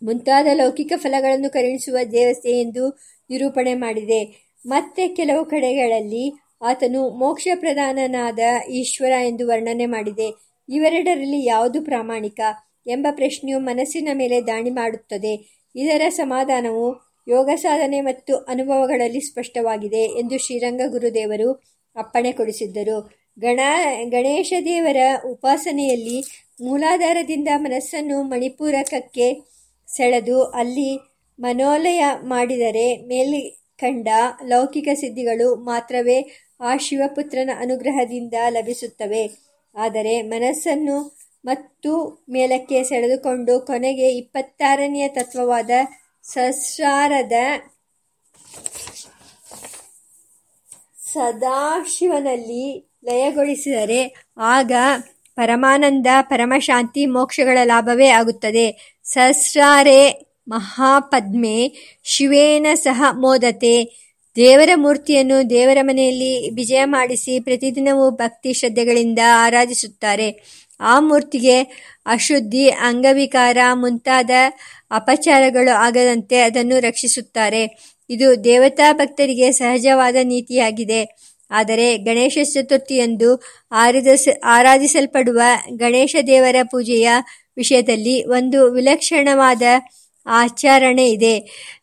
ಮುಂತಾದ 0.04 0.48
ಲೌಕಿಕ 0.54 0.94
ಫಲಗಳನ್ನು 0.96 1.50
ಕರುಣಿಸುವ 1.50 1.98
ದೇವತೆ 2.12 2.62
ಎಂದು 2.62 2.90
ನಿರೂಪಣೆ 3.30 3.74
ಮಾಡಿದೆ. 3.74 4.52
ಮತ್ತೆ 4.66 5.08
ಕೆಲವು 5.08 5.46
ಕಡೆಗಳಲ್ಲಿ 5.46 6.42
ಆತನು 6.62 7.10
ಮೋಕ್ಷ 7.10 7.48
ಪ್ರಧಾನನಾದ 7.56 8.40
ಈಶ್ವರ 8.70 9.12
ಎಂದು 9.12 9.48
ವರ್ಣನೆ 9.48 9.86
ಮಾಡಿದೆ. 9.86 10.45
ಇವೆರಡರಲ್ಲಿ 10.70 11.46
ಯಾವುದು 11.46 11.82
ಪ್ರಾಮಾಣಿಕ 11.82 12.40
ಎಂಬ 12.88 13.08
ಪ್ರಶ್ನೆಯು 13.12 13.60
ಮನಸ್ಸಿನ 13.60 14.10
ಮೇಲೆ 14.14 14.42
ದಾಳಿ 14.42 14.70
ಮಾಡುತ್ತದೆ. 14.70 15.34
ಇದರ 15.76 16.02
ಸಮಾಧಾನವು 16.10 17.06
ಯೋಗ 17.28 17.50
ಸಾಧನೆ 17.56 18.02
ಮತ್ತು 18.02 18.36
ಅನುಭವಗಳಲ್ಲಿ 18.36 19.20
ಸ್ಪಷ್ಟವಾಗಿದೆ 19.20 20.04
ಎಂದು 20.20 20.38
ಶ್ರೀರಂಗ 20.38 20.82
ಗುರುದೇವರು 20.88 21.52
ಅಪ್ಪಣೆ 21.96 22.32
ಕೊಡಿಸಿದ್ದರು 22.32 23.12
ಗಣ, 23.40 23.60
ಗಣೇಶ 24.10 24.54
ದೇವರ 24.66 24.98
ಉಪಾಸನೆಯಲ್ಲಿ 25.26 26.20
ಮೂಲಾಧಾರದಿಂದ 26.62 27.48
ಮನಸ್ಸನ್ನು 27.56 28.24
ಮಣಿಪೂರಕಕ್ಕೆ 28.24 29.28
ಸೆಳೆದು 29.88 30.44
ಅಲ್ಲಿ 30.44 30.98
ಮನೋಲಯ 31.40 32.04
ಮಾಡಿದರೆ 32.24 32.98
ಮೇಲೆ 32.98 33.40
ಕಂಡ 33.78 34.08
ಲೌಕಿಕ 34.46 34.88
ಸಿದ್ಧಿಗಳು 34.94 35.56
ಮಾತ್ರವೇ 35.56 36.48
ಆ 36.62 36.78
ಶಿವಪುತ್ರನ 36.78 37.50
ಅನುಗ್ರಹದಿಂದ 37.60 38.34
ಲಭಿಸುತ್ತವೆ. 38.50 39.45
ಆದರೆ 39.76 40.22
ಮನಸ್ಸನ್ನು 40.22 40.98
ಮತ್ತು 41.46 41.92
ಮೇಲಕ್ಕೆ 42.30 42.84
ಸೆಳೆದುಕೊಂಡು 42.84 43.60
ಕೊನೆಗೆ 43.60 44.08
ಇಪ್ಪತ್ತಾರನೆಯ 44.18 45.08
ತತ್ವವಾದ 45.08 45.72
ಸಸ್ರಾರದ 46.24 47.34
ಸದಾಶಿವನಲ್ಲಿ 51.14 52.66
ಲಯಗೊಳಿಸಿದರೆ 53.06 54.02
ಆಗ 54.38 54.72
ಪರಮಾನಂದ, 55.38 56.08
ಪರಮಶಾಂತಿ 56.22 57.06
ಮೋಕ್ಷಗಳ 57.06 57.58
ಲಾಭವೇ 57.64 58.08
ಆಗುತ್ತದೆ. 58.10 58.98
ಸಸ್ರಾರೆ 59.04 60.02
ಮಹಾಪದ್ಮೆ 60.48 61.58
ಶಿವೇನ 62.04 62.68
ಸಹ 62.74 63.04
ಮೋದತೆ. 63.12 64.05
ದೇವರ 64.36 64.70
ಮೂರ್ತಿಯನ್ನು 64.76 65.50
ದೇವರ 65.50 65.78
ಮನೆಯಲ್ಲಿ 65.82 66.50
ವಿಜಯ 66.50 66.82
ಮಾಡಿಸಿ 66.86 67.40
ಪ್ರತಿದಿನವೂ 67.40 68.12
ಭಕ್ತಿ 68.12 68.54
ಶ್ರದ್ಧೆಗಳಿಂದ 68.54 69.20
ಆರಾಧಿಸುತ್ತಾರೆ. 69.36 70.28
ಆ 70.80 71.00
ಮೂರ್ತಿಗೆ 71.00 71.58
ಅಶುದ್ಧಿ, 72.06 72.70
ಅಂಗವಿಕಾರ 72.70 73.58
ಮುಂತಾದ 73.74 74.32
ಅಪಚಾರಗಳು 74.92 75.74
ಆಗದಂತೆ 75.76 76.42
ಅದನ್ನು 76.42 76.80
ರಕ್ಷಿಸುತ್ತಾರೆ. 76.80 77.64
ಇದು 78.10 78.44
ದೇವತಾ 78.44 78.94
ಭಕ್ತರಿಗೆ 78.94 79.52
ಸಹಜವಾದ 79.52 80.16
ನೀತಿಯಾಗಿದೆ. 80.24 81.02
ಆದರೆ 81.52 81.98
ಗಣೇಶ 81.98 82.38
ಚತುರ್ಥಿಯಂದು 82.54 83.30
ಆರಾಧಿಸ 83.72 84.28
ಆರಾಧಿಸಲ್ಪಡುವ 84.44 85.42
ಗಣೇಶ 85.76 86.16
ದೇವರ 86.28 86.56
ಪೂಜೆಯ 86.64 87.10
ವಿಷಯದಲ್ಲಿ 87.58 88.16
ಒಂದು 88.24 88.72
ವಿಲಕ್ಷಣವಾದ 88.72 89.62
ಆಚರಣೆ 90.26 91.10
ಇದೆ. 91.10 91.40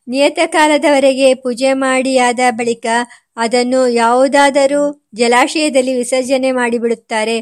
ನಿಯತಕಾಲದವರೆಗೆ 0.08 1.34
ಪೂಜೆ 1.34 1.72
ಮಾಡಿಯಾದ 1.72 2.38
ಬಳಿಕ 2.50 2.86
ಅದನ್ನು 3.36 3.88
ಯಾವುದಾದರೂ 3.88 5.08
ಜಲಾಶಯದಲ್ಲಿ 5.14 5.96
ವಿಸರ್ಜನೆ 5.96 6.52
ಮಾಡಿಬಿಡುತ್ತಾರೆ. 6.52 7.40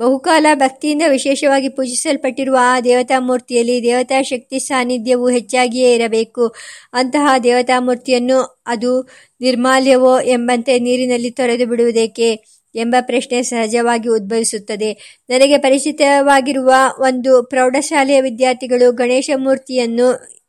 ಬಹುಕಾಲ 0.00 0.46
ಭಕ್ತಿಯಿಂದ 0.54 1.02
ವಿಶೇಷವಾಗಿ 1.08 1.68
ಪೂಜಿಸಲ್ಪಟ್ಟಿರುವ 1.68 2.56
ಆ 2.60 2.80
ದೇವತಾ 2.80 3.20
ಮೂರ್ತಿಯಲ್ಲಿ 3.20 3.82
ದೇವತಾ 3.82 4.22
ಶಕ್ತಿ 4.22 4.58
ಸಾನ್ನಿಧ್ಯವು 4.58 5.28
ಹೆಚ್ಚಾಗಿಯೇ 5.28 5.94
ಇರಬೇಕು. 5.94 6.54
ಅಂತಹ 6.92 7.34
ದೇವತಾ 7.44 7.80
ಮೂರ್ತಿಯನ್ನು 7.80 8.62
ಅದು 8.66 9.08
ನಿರ್ಮಾಲ್ಯವೋ 9.40 10.20
ಎಂಬಂತೆ 10.20 10.78
ನೀರಿನಲ್ಲಿ 10.78 11.30
ತೊರೆದು 11.30 11.66
ಬಿಡುವುದೇಕೆ 11.66 12.38
ಎಂಬ 12.74 12.96
ಪ್ರಶ್ನೆ 13.00 13.42
ಸಹಜವಾಗಿ 13.42 14.08
ಉದ್ಭವಿಸುತ್ತದೆ. 14.08 15.22
ನನಗೆ 15.28 15.58
ಪರಿಚಿತವಾಗಿರುವ 15.58 16.74
ಒಂದು 16.98 17.42
ಪ್ರೌಢಶಾಲೆಯ 17.42 18.20
ವಿದ್ಯಾರ್ಥಿಗಳು 18.20 18.92
ಗಣೇಶ 18.92 19.30
ಮೂರ್ತಿಯನ್ನು 19.36 20.41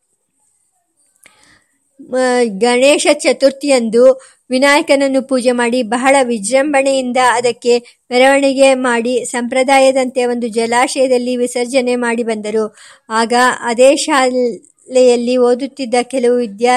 ಗಣೇಶ 2.57 3.07
ಚತುರ್ಥಿಯಂದು 3.13 4.03
ವಿನಾಯಕನನ್ನು 4.49 5.21
ಪೂಜೆ 5.27 5.51
ಮಾಡಿ 5.51 5.83
ಬಹಳ 5.83 6.15
ವಿಜೃಂಭಣೆಯಿಂದ 6.23 7.17
ಅದಕ್ಕೆ 7.33 7.73
ಮೆರವಣಿಗೆ 8.11 8.73
ಮಾಡಿ 8.73 9.25
ಸಂಪ್ರದಾಯದಂತೆ 9.25 10.25
ಒಂದು 10.25 10.47
ಜಲಾಶಯದಲ್ಲಿ 10.47 11.35
ವಿಸರ್ಜನೆ 11.35 11.95
ಮಾಡಿ 11.95 12.23
ಬಂದರು. 12.23 12.65
ಆಗ 13.09 13.33
ಅದೇ 13.61 13.95
ಶಾಲೆಯಲ್ಲಿ 13.95 15.37
ಓದುತ್ತಿದ್ದ 15.37 15.95
ಕೆಲವು 16.03 16.35
ವಿದ್ಯಾ 16.35 16.75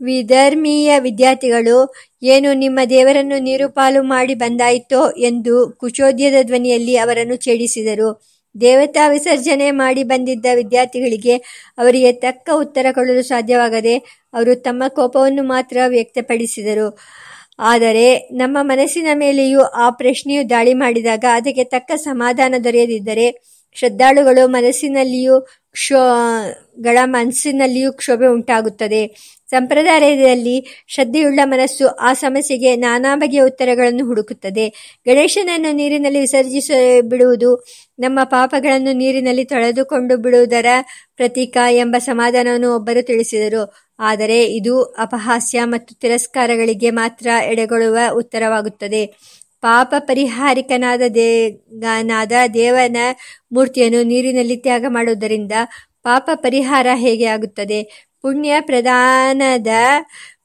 ವಿಧರ್ಮೀಯ 0.00 0.98
ವಿದ್ಯಾರ್ಥಿಗಳು, 0.98 1.76
ಏನು 2.22 2.52
ನಿಮ್ಮ 2.52 2.80
ದೇವರನ್ನು 2.90 3.38
ನೀರುಪಾಲು 3.38 4.02
ಮಾಡಿ 4.02 4.34
ಬಂದಾಯಿತೋ? 4.34 5.02
ಎಂದು 5.10 5.54
ಕುಚೋದ್ಯದ 5.80 6.38
ಧ್ವನಿಯಲ್ಲಿ 6.42 6.96
ಅವರನ್ನು 6.96 7.36
ಛೇಡಿಸಿದರು. 7.36 8.08
ದೇವತಾ 8.60 9.08
ವಿಸರ್ಜನೆ 9.08 9.70
ಮಾಡಿ 9.70 10.02
ಬಂದಿದ್ದ 10.02 10.46
ವಿದ್ಯಾರ್ಥಿಗಳಿಗೆ 10.54 11.36
ಅವರಿಗೆ 11.78 12.12
ತಕ್ಕ 12.12 12.50
ಉತ್ತರ 12.54 12.86
ಕೊಡಲು 12.92 13.22
ಸಾಧ್ಯವಾಗದೆ 13.22 13.96
ಅವರು 14.34 14.54
ತಮ್ಮ 14.54 14.82
ಕೋಪವನ್ನು 14.88 15.42
ಮಾತ್ರ 15.42 15.76
ವ್ಯಕ್ತಪಡಿಸಿದರು. 15.88 16.98
ಆದರೆ 17.58 18.16
ನಮ್ಮ 18.16 18.58
ಮನಸ್ಸಿನ 18.60 19.06
ಮೇಲೆಯೂ 19.14 19.60
ಆ 19.60 19.90
ಪ್ರಶ್ನೆಯು 19.90 20.50
ದಾಳಿ 20.50 20.74
ಮಾಡಿದಾಗ 20.74 21.24
ಅದಕ್ಕೆ 21.32 21.64
ತಕ್ಕ 21.64 21.92
ಸಮಾಧಾನ 21.94 22.54
ದೊರೆಯದಿದ್ದರೆ 22.64 23.56
ಶ್ರದ್ಧಾಳುಗಳು 23.74 24.48
ಮನಸ್ಸಿನಲ್ಲಿಯೂ 24.48 25.40
ಕ್ಷೋ, 25.72 26.00
ಗಳ 26.80 26.98
ಮನಸ್ಸಿನಲ್ಲಿಯೂ 27.04 27.92
ಕ್ಷೋಭೆ 27.92 28.26
ಉಂಟಾಗುತ್ತದೆ. 28.26 29.06
ಸಂಪ್ರದಾಯದಲ್ಲಿ 29.50 30.84
ಶ್ರದ್ಧೆಯುಳ್ಳ 30.88 31.40
ಮನಸ್ಸು 31.44 31.86
ಆ 31.88 32.12
ಸಮಸ್ಯೆಗೆ 32.12 32.76
ನಾನಾ 32.76 33.16
ಬಗೆಯ 33.16 33.40
ಉತ್ತರಗಳನ್ನು 33.40 34.06
ಹುಡುಕುತ್ತದೆ. 34.06 34.68
ಗಣೇಶನನ್ನು 35.06 35.72
ನೀರಿನಲ್ಲಿ 35.72 36.20
ವಿಸರ್ಜಿಸ 36.20 36.70
ಬಿಡುವುದು 37.00 37.56
ನಮ್ಮ 37.98 38.18
ಪಾಪಗಳನ್ನು 38.24 38.92
ನೀರಿನಲ್ಲಿ 38.92 39.44
ತೊಳೆದುಕೊಂಡು 39.44 40.16
ಬಿಡುವುದರ 40.16 40.66
ಪ್ರತೀಕ 41.16 41.56
ಎಂಬ 41.70 41.96
ಸಮಾಧಾನವನ್ನು 41.98 42.74
ಒಬ್ಬರು 42.74 43.02
ತಿಳಿಸಿದರು. 43.02 43.62
ಆದರೆ 43.98 44.38
ಇದು 44.54 44.82
ಅಪಹಾಸ್ಯ 44.98 45.64
ಮತ್ತು 45.64 45.94
ತಿರಸ್ಕಾರಗಳಿಗೆ 45.94 46.90
ಮಾತ್ರ 46.90 47.26
ಎಡೆಗೊಳ್ಳುವ 47.44 47.98
ಉತ್ತರವಾಗುತ್ತದೆ. 48.12 49.02
ಪಾಪ 49.62 49.94
ಪರಿಹಾರಿಕನಾದ 49.98 51.02
ದೇಗನಾದ 51.14 52.32
ದೇವನ 52.54 52.98
ಮೂರ್ತಿಯನ್ನು 53.52 54.02
ನೀರಿನಲ್ಲಿ 54.02 54.56
ತ್ಯಾಗ 54.56 54.84
ಮಾಡುವುದರಿಂದ 54.88 55.52
ಪಾಪ 56.02 56.30
ಪರಿಹಾರ 56.34 56.86
ಹೇಗೆ 56.94 57.26
ಆಗುತ್ತದೆ? 57.26 57.80
ಪುಣ್ಯ 58.22 58.54
ಪ್ರಧಾನದ 58.60 59.72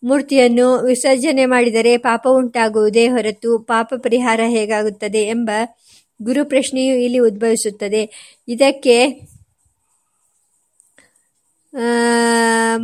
ಮೂರ್ತಿಯನ್ನು 0.03 0.67
ವಿಸರ್ಜನೆ 0.83 1.45
ಮಾಡಿದರೆ 1.45 1.97
ಪಾಪ 1.97 2.23
ಉಂಟಾಗುವುದೇ 2.31 3.07
ಹೊರತು 3.07 3.59
ಪಾಪ 3.63 3.93
ಪರಿಹಾರ 4.03 4.41
ಹೇಗಾಗುತ್ತದೆ 4.47 5.21
ಎಂಬ 5.27 5.49
ಗುರು 6.23 6.45
ಪ್ರಶ್ನೆಯು 6.45 6.95
ಇಲ್ಲಿ 6.97 7.19
ಉದ್ಭವಿಸುತ್ತದೆ. 7.19 8.01
ಇದಕ್ಕೆ 8.47 8.97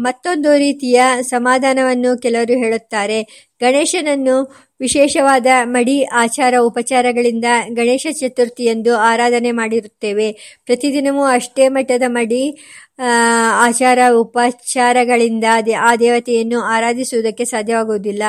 ಮತ್ತೊಂದು 0.05 0.57
ರೀತಿಯ 0.57 0.99
ಸಮಾಧಾನವನ್ನು 1.21 2.21
ಕೆಲವರು 2.21 2.53
ಹೇಳುತ್ತಾರೆ. 2.53 3.17
ಗಣೇಶನನ್ನು 3.61 4.35
ವಿಶೇಷವಾದ 4.79 5.47
ಮಡಿ 5.65 6.03
ಆಚಾರ 6.15 6.53
ಉಪಚಾರಗಳಿಂದ 6.59 7.47
ಗಣೇಶ 7.73 8.07
ಚತುರ್ಥಿಯಂದು 8.19 8.95
ಆರಾಧನೆ 9.09 9.51
ಮಾಡಿರುತ್ತೇವೆ. 9.51 10.27
ಪ್ರತಿದಿನವೂ 10.65 11.23
ಅಷ್ಟೇ 11.37 11.67
ಮಟ್ಟದ 11.67 12.03
ಮಡಿ 12.07 12.43
ಆಚಾರ 13.65 13.99
ಉಪಚಾರಗಳಿಂದ 14.15 15.45
ಆ 15.81 15.95
ದೇವತೆಯನ್ನು 15.95 16.61
ಆರಾಧಿಸುವುದಕ್ಕೆ 16.75 17.45
ಸಾಧ್ಯವಾಗುವುದಿಲ್ಲ. 17.45 18.23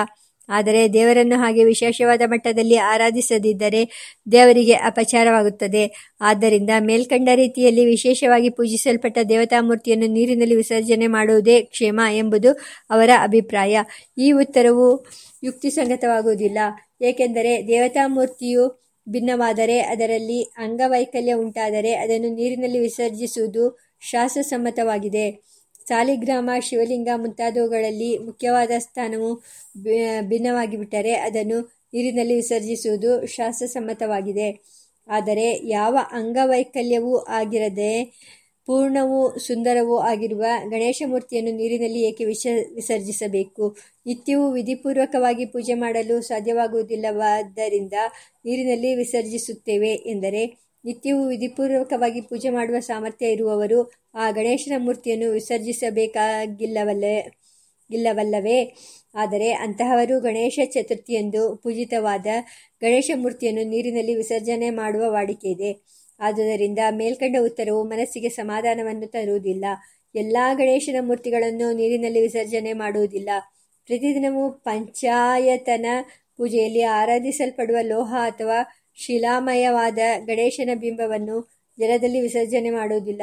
ಆದರೆ 0.49 0.93
ದೇವರನ್ನು 0.93 1.37
ಹಾಗೆ 1.39 1.65
ವಿಶೇಷವಾದ 1.65 2.23
ಮಟ್ಟದಲ್ಲಿ 2.27 2.77
ಆರಾಧಿಸದಿದ್ದರೆ 2.77 3.83
ದೇವರಿಗೆ 4.33 4.73
ಅಪಚಾರವಾಗುತ್ತದೆ. 4.73 5.85
ಆದ್ದರಿಂದ 6.21 6.71
ಮೇಲ್ಕಂಡ 6.81 7.29
ರೀತಿಯಲ್ಲಿ 7.35 7.85
ವಿಶೇಷವಾಗಿ 7.85 8.51
ಪೂಜಿಸಲ್ಪಟ್ಟ 8.51 9.19
ದೇವತಾಮೂರ್ತಿಯನ್ನು 9.29 10.07
ನೀರಿನಲ್ಲಿ 10.07 10.57
ವಿಸರ್ಜನೆ 10.57 11.07
ಮಾಡುವುದೇ 11.07 11.61
ಕ್ಷೇಮ 11.63 12.01
ಎಂಬುದು 12.13 12.53
ಅವರ 12.91 13.11
ಅಭಿಪ್ರಾಯ. 13.23 13.77
ಈ 14.19 14.33
ಉತ್ತರವು 14.33 15.07
ಯುಕ್ತಿಸಂಗತವಾಗುವುದಿಲ್ಲ. 15.45 16.59
ಏಕೆಂದರೆ 17.03 17.69
ದೇವತಾಮೂರ್ತಿಯು 17.69 18.65
ಭಿನ್ನವಾದರೆ 19.09 19.81
ಅದರಲ್ಲಿ 19.81 20.43
ಅಂಗವೈಕಲ್ಯ 20.43 21.33
ಉಂಟಾದರೆ 21.33 21.93
ಅದನ್ನು 21.95 22.35
ನೀರಿನಲ್ಲಿ 22.35 22.79
ವಿಸರ್ಜಿಸುವುದು 22.79 23.65
ಶಾಸ್ತ್ರಸಮ್ಮತವಾಗಿದೆ 24.01 25.27
ಸಾಲಿಗ್ರಾಮ 25.89 26.51
ಶಿವಲಿಂಗ 26.61 27.09
ಮುಂತಾದವುಗಳಲ್ಲಿ 27.17 28.19
ಮುಖ್ಯವಾದ 28.19 28.71
ಸ್ಥಾನವು 28.79 29.31
ಭಿನ್ನವಾಗಿ 30.29 30.77
ಬಿಟ್ಟರೆ 30.77 31.13
ಅದನ್ನು 31.19 31.59
ನೀರಿನಲ್ಲಿ 31.95 32.35
ವಿಸರ್ಜಿಸುವುದು 32.35 33.27
ಶಾಸ್ತ್ರಸಮ್ಮತವಾಗಿದೆ 33.27 34.49
ಆದರೆ 35.09 35.47
ಯಾವ 35.69 35.99
ಅಂಗವೈಕಲ್ಯವೂ 36.11 37.17
ಆಗಿರದೆ 37.19 37.93
ಪೂರ್ಣವೂ 38.69 39.39
ಸುಂದರವೂ 39.39 39.97
ಆಗಿರುವ 39.99 40.45
ಗಣೇಶ 40.69 41.03
ಮೂರ್ತಿಯನ್ನು 41.07 41.53
ನೀರಿನಲ್ಲಿ 41.53 42.01
ಏಕೆ 42.03 42.25
ವಿಸ 42.25 42.47
ವಿಸರ್ಜಿಸಬೇಕು? 42.75 43.65
ನಿತ್ಯವೂ 44.07 44.51
ವಿಧಿಪೂರ್ವಕವಾಗಿ 44.51 45.45
ಪೂಜೆ 45.47 45.75
ಮಾಡಲು 45.75 46.21
ಸಾಧ್ಯವಾಗುವುದಿಲ್ಲವಾದ್ದರಿಂದ 46.21 47.97
ನೀರಿನಲ್ಲಿ 48.45 48.95
ವಿಸರ್ಜಿಸುತ್ತೇವೆ 48.95 49.93
ಎಂದರೆ 50.07 50.43
ನಿತ್ಯವೂ 50.89 51.23
ವಿಧಿಪೂರ್ವಕವಾಗಿ 51.27 52.21
ಪೂಜೆ 52.21 52.51
ಮಾಡುವ 52.51 52.79
ಸಾಮರ್ಥ್ಯ 52.81 53.27
ಇರುವವರು 53.27 53.79
ಆ 54.15 54.27
ಗಣೇಶನ 54.31 54.77
ಮೂರ್ತಿಯನ್ನು 54.79 55.29
ವಿಸರ್ಜಿಸಬೇಕಾಗಿಲ್ಲವಲ್ಲೇ, 55.31 57.17
ಇಲ್ಲವಲ್ಲವೇ? 57.91 58.59
ಆದರೆ 59.15 59.49
ಅಂತಹವರು 59.57 60.17
ಗಣೇಶ 60.21 60.59
ಚತುರ್ಥಿಯಂದು 60.75 61.43
ಪೂಜಿತವಾದ 61.57 62.27
ಗಣೇಶ 62.83 63.11
ಮೂರ್ತಿಯನ್ನು 63.17 63.65
ನೀರಿನಲ್ಲಿ 63.71 64.15
ವಿಸರ್ಜನೆ 64.15 64.69
ಮಾಡುವ 64.71 65.05
ವಾಡಿಕೆ 65.13 65.49
ಇದೆ. 65.49 65.71
ಆದುದರಿಂದ 66.21 66.79
ಮೇಲ್ಕಂಡ 66.91 67.37
ಉತ್ತರವು 67.41 67.83
ಮನಸ್ಸಿಗೆ 67.85 68.31
ಸಮಾಧಾನವನ್ನು 68.31 69.07
ತರುವುದಿಲ್ಲ. 69.07 69.67
ಎಲ್ಲ 70.15 70.37
ಗಣೇಶನ 70.55 70.97
ಮೂರ್ತಿಗಳನ್ನು 71.01 71.67
ನೀರಿನಲ್ಲಿ 71.73 72.21
ವಿಸರ್ಜನೆ 72.21 72.73
ಮಾಡುವುದಿಲ್ಲ. 72.73 73.31
ಪ್ರತಿದಿನವೂ 73.89 74.45
ಪಂಚಾಯತನ 74.65 75.87
ಪೂಜೆಯಲ್ಲಿ 76.37 76.83
ಆರಾಧಿಸಲ್ಪಡುವ 76.99 77.79
ಲೋಹ 77.83 78.11
ಅಥವಾ 78.23 78.59
ಶಿಲಾಮಯವಾದ 78.99 79.99
ಗಣೇಶನ 80.27 80.71
ಬಿಂಬವನ್ನು 80.75 81.49
ಜಲದಲ್ಲಿ 81.79 82.21
ವಿಸರ್ಜನೆ 82.21 82.71
ಮಾಡುವುದಿಲ್ಲ. 82.71 83.23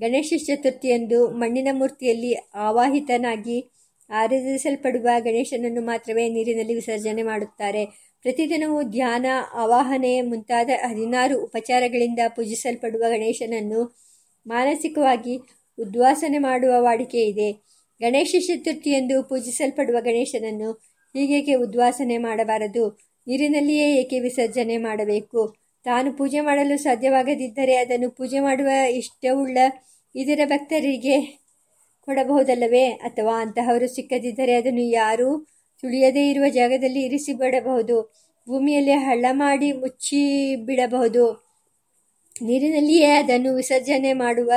ಗಣೇಶ 0.00 0.32
ಚತುರ್ಥಿಯಂದು 0.46 1.28
ಮಣ್ಣಿನ 1.30 1.68
ಮೂರ್ತಿಯಲ್ಲಿ 1.72 2.34
ಆವಾಹಿತನಾಗಿ 2.54 3.70
ಆರಾಧಿಸಲ್ಪಡುವ 4.10 5.08
ಗಣೇಶನನ್ನು 5.18 5.82
ಮಾತ್ರವೇ 5.82 6.28
ನೀರಿನಲ್ಲಿ 6.28 6.74
ವಿಸರ್ಜನೆ 6.74 7.22
ಮಾಡುತ್ತಾರೆ. 7.22 7.84
ಪ್ರತಿದಿನವೂ 8.22 8.82
ಧ್ಯಾನ, 8.82 9.26
ಆವಾಹನೆ 9.52 10.20
ಮುಂತಾದ 10.20 10.70
ಹದಿನಾರು 10.86 11.44
ಉಪಚಾರಗಳಿಂದ 11.44 12.18
ಪೂಜಿಸಲ್ಪಡುವ 12.28 13.04
ಗಣೇಶನನ್ನು 13.08 13.96
ಮಾನಸಿಕವಾಗಿ 14.46 15.36
ಉದ್ವಾಸನೆ 15.78 16.38
ಮಾಡುವ 16.38 16.74
ವಾಡಿಕೆ 16.78 17.18
ಇದೆ. 17.18 17.52
ಗಣೇಶ 18.00 18.34
ಚತುರ್ಥಿಯಂದು 18.40 19.22
ಪೂಜಿಸಲ್ಪಡುವ 19.22 19.96
ಗಣೇಶನನ್ನು 20.00 20.72
ಹೀಗೇಕೆ 21.16 21.54
ಉದ್ವಾಸನೆ 21.54 22.18
ಮಾಡಬಾರದು? 22.18 23.13
ನೀರಿನಲ್ಲಿಯೇ 23.26 23.96
ಏಕೆ 23.96 24.20
ವಿಸರ್ಜನೆ 24.20 24.76
ಮಾಡಬೇಕು? 24.76 25.54
ತಾನು 25.84 26.12
ಪೂಜೆ 26.12 26.40
ಮಾಡಲು 26.40 26.78
ಸಾಧ್ಯವಾಗದಿದ್ದರೆ 26.78 27.74
ಅದನ್ನು 27.74 28.10
ಪೂಜೆ 28.10 28.40
ಮಾಡುವ 28.40 28.68
ಇಷ್ಟವುಳ್ಳ 28.90 29.58
ಇದರ 30.16 30.40
ಭಕ್ತರಿಗೆ 30.44 31.20
ಕೊಡಬಹುದಲ್ಲವೇ? 32.04 32.86
ಅಥವಾ 32.86 33.40
ಅಂತಹವರು 33.40 33.94
ಸಿಕ್ಕದಿದ್ದರೆ 33.94 34.54
ಅದನ್ನು 34.54 34.80
ಯಾರೂ 34.80 35.46
ತುಳಿಯದೇ 35.80 36.30
ಇರುವ 36.30 36.44
ಜಾಗದಲ್ಲಿ 36.48 37.02
ಇರಿಸಿ 37.02 37.32
ಬಿಡಬಹುದು 37.32 38.14
ಭೂಮಿಯಲ್ಲಿ 38.48 38.92
ಹಳ್ಳ 38.92 39.26
ಮಾಡಿ 39.30 39.72
ಮುಚ್ಚಿ 39.72 40.56
ಬಿಡಬಹುದು 40.56 41.44
ನೀರಿನಲ್ಲಿಯೇ 42.42 43.06
ಅದನ್ನು 43.06 43.54
ವಿಸರ್ಜನೆ 43.54 44.12
ಮಾಡುವ 44.12 44.52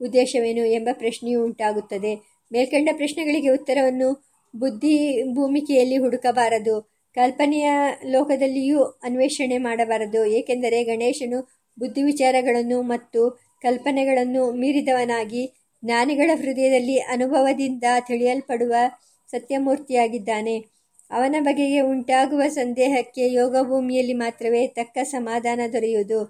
ಉದ್ದೇಶವೇನು 0.00 0.64
ಎಂಬ 0.66 0.88
ಪ್ರಶ್ನೆಯೂ 0.92 1.44
ಉಂಟಾಗುತ್ತದೆ. 1.44 2.14
ಮೇಲ್ಕಂಡ 2.52 2.88
ಪ್ರಶ್ನೆಗಳಿಗೆ 2.92 3.48
ಉತ್ತರವನ್ನು 3.48 4.08
ಬುದ್ಧಿ 4.56 5.22
ಭೂಮಿಕೆಯಲ್ಲಿ 5.34 5.96
ಹುಡುಕಬಾರದು. 5.96 6.91
ಕಲ್ಪನೆಯ 7.14 7.70
ಲೋಕದಲ್ಲಿಯೂ 8.10 8.82
ಅನ್ವೇಷಣೆ 8.84 9.58
ಮಾಡಬಾರದು. 9.58 10.24
ಏಕೆಂದರೆ 10.24 10.84
ಗಣೇಶನು 10.84 11.38
ಬುದ್ಧಿ 11.78 12.02
ವಿಚಾರಗಳನ್ನು 12.02 12.82
ಮತ್ತು 12.82 13.20
ಕಲ್ಪನೆಗಳನ್ನು 13.62 14.52
ಮೀರಿದವನಾಗಿ 14.52 15.42
ಜ್ಞಾನಿಗಳ 15.84 16.30
ಹೃದಯದಲ್ಲಿ 16.34 16.98
ಅನುಭವದಿಂದ 16.98 17.84
ತಿಳಿಯಲ್ಪಡುವ 18.06 18.74
ಸತ್ಯಮೂರ್ತಿಯಾಗಿದ್ದಾನೆ. 19.30 20.56
ಅವನ 21.10 21.36
ಬಗೆಗೆ 21.40 21.80
ಉಂಟಾಗುವ 21.80 22.42
ಸಂದೇಹಕ್ಕೆ 22.48 23.32
ಯೋಗಭೂಮಿಯಲ್ಲಿ 23.32 24.12
ಮಾತ್ರವೇ 24.12 24.66
ತಕ್ಕ 24.66 24.98
ಸಮಾಧಾನ 25.02 25.60
ದೊರೆಯುವುದು. 25.72 26.20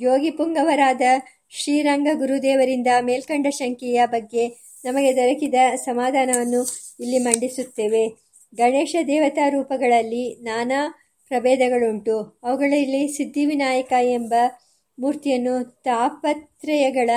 ಯೋಗಿ 0.00 0.30
ಪುಂಗವರಾದ 0.30 1.02
ಶ್ರೀರಂಗ 1.50 2.08
ಗುರುದೇವರಿಂದ 2.14 2.86
ಮೇಲ್ಕಂಡ 3.00 3.46
ಶಂಕೆಯ 3.50 4.06
ಬಗ್ಗೆ 4.06 4.44
ನಮಗೆ 4.84 5.16
ದೊರಕಿದ 5.16 5.54
ಸಮಾಧಾನವನ್ನು 5.74 6.60
ಇಲ್ಲಿ 7.00 7.18
ಮಂಡಿಸುತ್ತೇವೆ. 7.18 8.25
ಗಣೇಶ 8.54 8.96
ದೇವತಾ 9.06 9.48
ರೂಪಗಳಲ್ಲಿ 9.48 10.42
ನಾನಾ 10.42 10.94
ಪ್ರಭೇದಗಳುಂಟು. 11.28 12.40
ಅವುಗಳಲ್ಲಿ 12.42 13.08
ಸಿದ್ಧಿವಿನಾಯಕ 13.08 13.92
ಎಂಬ 14.02 14.34
ಮೂರ್ತಿಯನ್ನು 14.98 15.82
ತಾಪತ್ರಯಗಳ 15.82 17.10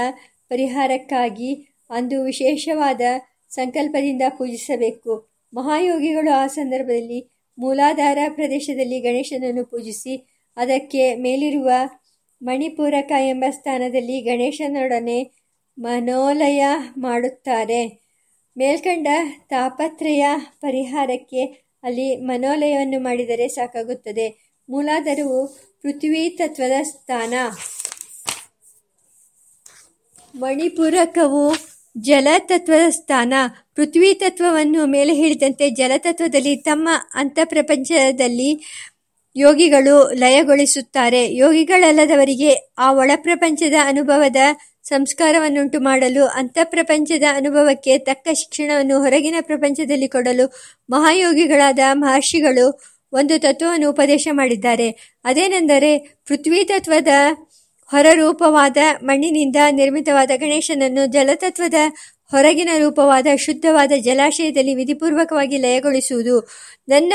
ಪರಿಹಾರಕ್ಕಾಗಿ 0.49 1.75
ಅಂದು 1.89 2.23
ವಿಶೇಷವಾದ 2.23 3.01
ಸಂಕಲ್ಪದಿಂದ 3.49 4.21
ಪೂಜಿಸಬೇಕು. 4.29 5.29
ಮಹಾಯೋಗಿಗಳು 5.53 6.31
ಆ 6.31 6.47
ಸಂದರ್ಭದಲ್ಲಿ 6.47 7.29
ಮೂಲಾಧಾರ 7.57 8.17
ಪ್ರದೇಶದಲ್ಲಿ 8.29 8.99
ಗಣೇಶನನ್ನು 8.99 9.65
ಪೂಜಿಸಿ, 9.65 10.41
ಅದಕ್ಕೆ 10.57 11.15
ಮೇಲಿರುವ 11.15 11.69
ಮಣಿಪೂರಕ 12.41 13.11
ಎಂಬ 13.11 13.43
ಸ್ಥಾನದಲ್ಲಿ 13.49 14.21
ಗಣೇಶನೊಡನೆ 14.21 15.31
ಮನೋಲಯ 15.79 16.65
ಮಾಡುತ್ತಾರೆ. 16.97 18.09
ಮೇಲ್ಕಂಡ 18.57 19.07
ತಾಪತ್ರಯ 19.49 20.25
ಪರಿಹಾರಕ್ಕೆ 20.62 21.45
ಅಲ್ಲಿ 21.83 22.15
ಮನೋಲಯವನ್ನು 22.15 22.99
ಮಾಡಿದರೆ 22.99 23.47
ಸಾಕಾಗುತ್ತದೆ. 23.47 24.53
ಮೂಲಾಧಾರವು 24.69 25.47
ಪೃಥ್ವಿ 25.81 26.29
ತತ್ವದ 26.29 26.71
ಸ್ಥಾನ. 26.81 27.33
ಮಣಿಪೂರಕವು 30.35 31.55
ಜಲತತ್ವದ 31.97 32.89
ಸ್ಥಾನ. 32.89 33.33
ಪೃಥ್ವಿ 33.75 34.13
ತತ್ವವನ್ನು 34.13 34.85
ಮೇಲೆ 34.85 35.13
ಹೇಳಿದಂತೆ 35.13 35.69
ಜಲತತ್ವದಲ್ಲಿ 35.69 36.55
ತಮ್ಮ 36.55 36.89
ಅಂತಃಪ್ರಪಂಚದಲ್ಲಿ 37.13 38.63
ಯೋಗಿಗಳು 39.35 40.12
ಲಯಗೊಳಿಸುತ್ತಾರೆ. 40.12 41.35
ಯೋಗಿಗಳಲ್ಲದವರಿಗೆ 41.35 42.73
ಆ 42.77 42.93
ಒಳಪ್ರಪಂಚದ 42.93 43.73
ಅನುಭವದ 43.83 44.35
ಸಂಸ್ಕಾರವನ್ನುಂಟು 44.89 45.80
ಮಾಡಲು 45.80 46.25
ಅಂತಃಪ್ರಪಂಚದ 46.25 47.23
ಅನುಭವಕ್ಕೆ 47.34 47.97
ತಕ್ಕ 47.97 48.28
ಶಿಕ್ಷಣವನ್ನು 48.34 48.99
ಹೊರಗಿನ 48.99 49.36
ಪ್ರಪಂಚದಲ್ಲಿ 49.41 50.08
ಕೊಡಲು 50.08 50.45
ಮಹಾಯೋಗಿಗಳಾದ 50.89 51.80
ಮಹರ್ಷಿಗಳು 51.93 52.82
ಒಂದು 53.13 53.41
ತತ್ವವನ್ನು 53.41 53.89
ಉಪದೇಶ 53.89 54.28
ಮಾಡಿದ್ದಾರೆ. 54.32 55.17
ಅದೇನೆಂದರೆ, 55.23 55.97
ಪೃಥ್ವಿ 55.97 56.63
ತತ್ವದ 56.63 57.08
ಹೊರರೂಪವಾದ 57.91 58.78
ಮಣ್ಣಿನಿಂದ 59.04 59.56
ನಿರ್ಮಿತವಾದ 59.71 60.32
ಗಣೇಶನನ್ನು 60.36 61.06
ಜಲತತ್ವದ 61.06 61.73
ಹೊರಗಿನ 62.32 62.69
ರೂಪವಾದ 62.78 63.28
ಶುದ್ಧವಾದ 63.36 63.91
ಜಲಾಶಯದಲ್ಲಿ 63.99 64.75
ವಿಧಿಪೂರ್ವಕವಾಗಿ 64.75 65.58
ಲಯಗೊಳಿಸುವುದು. 65.58 66.36
ನನ್ನ 66.89 67.13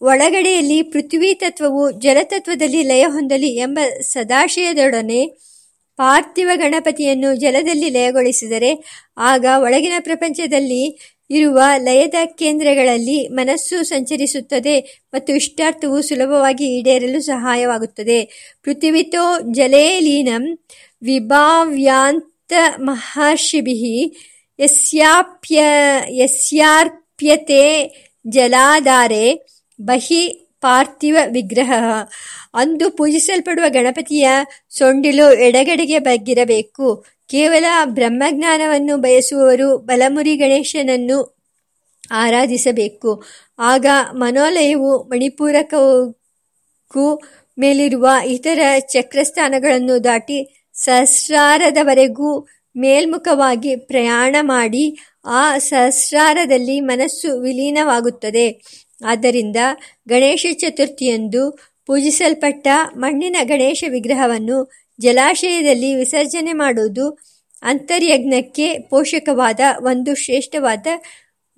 ಒಳಗಡೆಯಲ್ಲಿ 0.00 0.82
ಪೃಥ್ವಿ 0.82 1.34
ತತ್ವವು 1.34 1.90
ಜಲತತ್ವದಲ್ಲಿ 1.90 2.82
ಲಯ 2.82 3.04
ಹೊಂದಲಿ 3.04 3.56
ಎಂಬ 3.56 3.78
ಸದಾಶಯದೊಡನೆ 4.00 5.20
ಪಾರ್ಥಿವ 5.96 6.50
ಗಣಪತಿಯನ್ನು 6.54 7.34
ಜಲದಲ್ಲಿ 7.34 7.90
ಲಯಗೊಳಿಸಿದರೆ, 7.90 8.84
ಆಗ 9.18 9.46
ಒಳಗಿನ 9.56 9.92
ಪ್ರಪಂಚದಲ್ಲಿ 10.00 10.98
ಇರುವ 11.30 11.60
ಲಯದ 11.76 12.14
ಕೇಂದ್ರಗಳಲ್ಲಿ 12.38 13.28
ಮನಸ್ಸು 13.28 13.82
ಸಂಚರಿಸುತ್ತದೆ 13.82 15.04
ಮತ್ತು 15.14 15.32
ಇಷ್ಟಾರ್ಥವು 15.32 16.02
ಸುಲಭವಾಗಿ 16.02 16.78
ಈಡೇರಲು 16.78 17.20
ಸಹಾಯವಾಗುತ್ತದೆ. 17.20 18.24
ಪೃಥ್ವಿತೋ 18.62 19.40
ಜಲೇ 19.52 20.00
ಲೀನಂ 20.00 20.58
ವಿಭಾವ್ಯಾಂತ 21.02 22.52
ಮಹರ್ಷಿಭಿ 22.78 24.16
ಯಸ್ಯಾಪ್ಯ 24.60 25.62
ಯಸ್ಯಾರ್ಪ್ಯತೆ 26.08 27.62
ಜಲಾಧಾರೆ 28.28 29.46
ಬಹಿ 29.82 30.45
ಪಾರ್ಥಿವ 30.66 31.16
ವಿಗ್ರಹ. 31.32 31.72
ಅಂದು 32.54 32.90
ಪೂಜಿಸಲ್ಪಡುವ 32.90 33.64
ಗಣಪತಿಯ 33.68 34.28
ಸೊಂಡಿಲು 34.78 35.32
ಎಡಗಡೆಗೆ 35.32 35.98
ಬಗ್ಗಿರಬೇಕು. 35.98 37.04
ಕೇವಲ 37.30 37.64
ಬ್ರಹ್ಮಜ್ಞಾನವನ್ನು 37.84 38.96
ಬಯಸುವವರು 38.96 39.78
ಬಲಮುರಿ 39.78 40.36
ಗಣೇಶನನ್ನು 40.36 41.36
ಆರಾಧಿಸಬೇಕು. 42.10 43.24
ಆಗ 43.58 43.86
ಮನೋಲಯವು 44.12 45.02
ಮಣಿಪೂರಕಕ್ಕೂ 45.02 47.20
ಮೇಲಿರುವ 47.58 48.08
ಇತರ 48.26 48.58
ಚಕ್ರಸ್ಥಾನಗಳನ್ನು 48.78 50.04
ದಾಟಿ 50.04 50.70
ಸಹಸ್ರಾರದವರೆಗೂ 50.74 52.46
ಮೇಲ್ಮುಖವಾಗಿ 52.76 53.76
ಪ್ರಯಾಣ 53.76 54.36
ಮಾಡಿ 54.40 54.98
ಆ 55.26 55.58
ಸಹಸ್ರಾರದಲ್ಲಿ 55.58 56.80
ಮನಸ್ಸು 56.80 57.40
ವಿಲೀನವಾಗುತ್ತದೆ. 57.40 58.60
ಆದ್ದರಿಂದ 59.04 59.56
ಗಣೇಶ 60.08 60.46
ಚತುರ್ಥಿಯಂದು 60.52 61.58
ಪೂಜಿಸಲ್ಪಟ್ಟ 61.86 62.68
ಮಣ್ಣಿನ 62.96 63.36
ಗಣೇಶ 63.42 63.84
ವಿಗ್ರಹವನ್ನು 63.88 64.72
ಜಲಾಶಯದಲ್ಲಿ 65.00 65.94
ವಿಸರ್ಜನೆ 65.94 66.52
ಮಾಡುವುದು 66.52 67.18
ಅಂತರ್ಯಜ್ಞಕ್ಕೆ 67.62 68.78
ಪೋಷಕವಾದ 68.78 69.60
ಒಂದು 69.78 70.14
ಶ್ರೇಷ್ಠವಾದ 70.14 70.86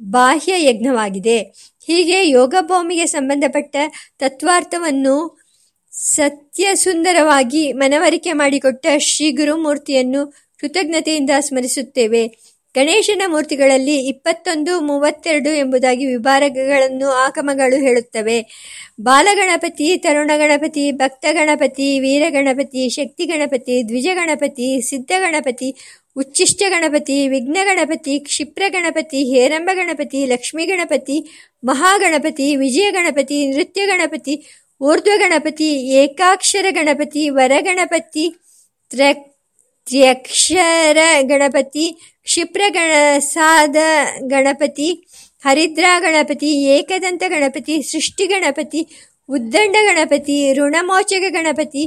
ಬಾಹ್ಯ 0.03 0.69
ಯಜ್ಞವಾಗಿದೆ. 0.69 1.39
ಹೀಗೆ 1.87 2.29
ಯೋಗಭೂಮಿಗೆ 2.29 3.07
ಸಂಬಂಧಪಟ್ಟ 3.07 3.77
ತತ್ವಾರ್ಥವನ್ನು 4.19 5.45
ಸತ್ಯ 5.93 6.75
ಸುಂದರವಾಗಿ 6.75 7.73
ಮನವರಿಕೆ 7.73 8.33
ಮಾಡಿಕೊಟ್ಟ 8.33 8.87
ಶ್ರೀ 8.99 9.31
ಗುರುಮೂರ್ತಿಯನ್ನು 9.31 10.27
ಕೃತಜ್ಞತೆಯಿಂದ 10.61 11.31
ಸ್ಮರಿಸುತ್ತೇವೆ. 11.41 12.29
ಗಣೇಶನ 12.79 13.23
ಮೂರ್ತಿಗಳಲ್ಲಿ 13.27 13.97
ಇಪ್ಪತ್ತೊಂದು, 14.09 14.81
ಮೂವತ್ತೆರಡು 14.81 15.51
ಎಂಬುದಾಗಿ 15.53 16.05
ವಿಭಾಗಗಳನ್ನು 16.07 17.09
ಆಕಮಗಳು 17.25 17.77
ಹೇಳುತ್ತವೆ. 17.77 18.39
ಬಾಲಗಣಪತಿ 19.01 19.97
ತರುಣ 19.97 20.31
ಗಣಪತಿ 20.37 20.93
ಭಕ್ತ 20.93 21.27
ಗಣಪತಿ 21.33 22.01
ವೀರಗಣಪತಿ 22.01 22.89
ಶಕ್ತಿ 22.89 23.25
ಗಣಪತಿ 23.25 23.89
ದ್ವಿಜ 23.89 24.09
ಗಣಪತಿ 24.15 24.81
ಸಿದ್ಧ 24.81 25.13
ಗಣಪತಿ 25.19 25.69
ಉಚ್ಚಿಷ್ಟ 26.17 26.63
ಗಣಪತಿ 26.69 27.29
ವಿಘ್ನ 27.29 27.59
ಗಣಪತಿ 27.65 28.19
ಕ್ಷಿಪ್ರ 28.19 28.63
ಗಣಪತಿ 28.69 29.25
ಹೇರಂಬ 29.25 29.71
ಗಣಪತಿ 29.75 30.27
ಲಕ್ಷ್ಮೀ 30.27 30.67
ಗಣಪತಿ 30.67 31.17
ಮಹಾಗಣಪತಿ 31.65 32.57
ವಿಜಯ 32.57 32.91
ಗಣಪತಿ 32.91 33.39
ನೃತ್ಯ 33.49 33.87
ಗಣಪತಿ 33.87 34.35
ಊರ್ಧ್ವ 34.81 35.15
ಗಣಪತಿ 35.17 35.69
ಏಕಾಕ್ಷರ 35.95 36.67
ಗಣಪತಿ 36.71 37.29
ವರಗಣಪತಿ 37.31 38.25
ತ್ರ್ಯಕ್ಷರ 39.89 40.99
ಗಣಪತಿ 41.23 41.87
ಕ್ಷಿಪ್ರ 42.23 42.63
ಗಣಸಾದ 42.69 43.77
ಗಣಪತಿ 44.27 44.89
ಹರಿದ್ರ 45.45 45.85
ಗಣಪತಿ 46.01 46.51
ಏಕದಂತ 46.67 47.23
ಗಣಪತಿ 47.29 47.83
ಸೃಷ್ಟಿ 47.83 48.27
ಗಣಪತಿ 48.27 48.81
ಉದ್ದಂಡ 49.29 49.77
ಗಣಪತಿ 49.83 50.37
ಋಣಮೋಚಕ 50.53 51.25
ಗಣಪತಿ 51.29 51.85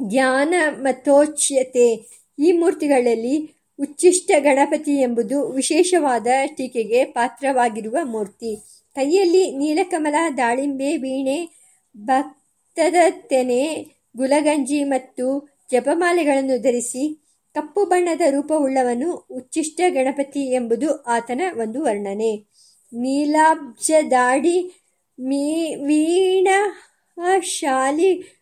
ದೇವಸಂಕಟಹಾರಕಃ 0.00 0.82
ಮತೋಚ್ಯತೆ 0.82 2.08
ಈ 2.38 2.52
ಮೂರ್ತಿಗಳಲ್ಲಿ 2.52 3.54
ಉಚ್ಚಿಷ್ಟ 3.80 4.30
ಗಣಪತಿ 4.38 4.90
ಎಂಬುದು 4.90 5.52
ವಿಶೇಷವಾದ 5.52 6.26
ಟೀಕೆಗೆ 6.46 7.04
ಪಾತ್ರವಾಗಿರುವ 7.04 7.96
ಮೂರ್ತಿ. 8.04 8.62
ಕೈಯಲ್ಲಿ 8.94 9.56
ನೀಲಕಮಲ, 9.56 10.14
ದಾಳಿಂಬೆ, 10.36 10.96
ವೀಣೆ 10.96 11.48
ಭಕ್ತದ 11.96 12.94
ತೆನೆ 13.10 13.86
ಗುಲಗಂಜಿ 14.16 14.84
ಮತ್ತು 14.84 15.54
ಜಪಮಾಲೆಗಳನ್ನು 15.70 16.62
ಧರಿಸಿ 16.62 17.22
ಕಪ್ಪು 17.54 17.84
ಬಣ್ಣದ 17.84 18.20
ರೂಪವುಳ್ಳವನು 18.30 19.26
ಉಚ್ಚಿಷ್ಟ 19.30 19.80
ಗಣಪತಿ 19.88 20.52
ಎಂಬುದು 20.52 21.02
ಆತನ 21.02 21.40
ಒಂದು 21.54 21.82
ವರ್ಣನೆ. 21.82 22.48
ನೀಲಾಬ್ಜ 22.92 23.90
ದಾಡಿ 24.10 24.84
ಮೀ 25.20 25.74
ವೀಣಶಾಲಿ 25.74 28.14
ಗುಂಜಾಕ್ಷ 28.14 28.41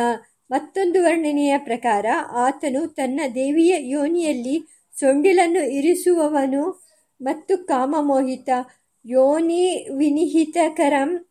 ಮತ್ತೊಂದು 0.51 1.03
ವರ್ಣನೆಯ 1.03 1.59
ಪ್ರಕಾರ, 1.59 2.07
ಆತನು 2.31 2.87
ತನ್ನ 2.87 3.20
ದೇವಿಯ 3.35 3.75
ಯೋನಿಯಲ್ಲಿ 3.79 4.62
ಸೊಂಡಿಲನ್ನು 5.01 5.70
ಇರಿಸುವವನು 5.70 6.88
ಮತ್ತು 7.22 7.66
ಕಾಮಮೋಹಿತ. 7.66 8.48
ಯೋನಿ 9.07 9.96
ವಿನಿಹಿತಕರಂ, 9.96 11.27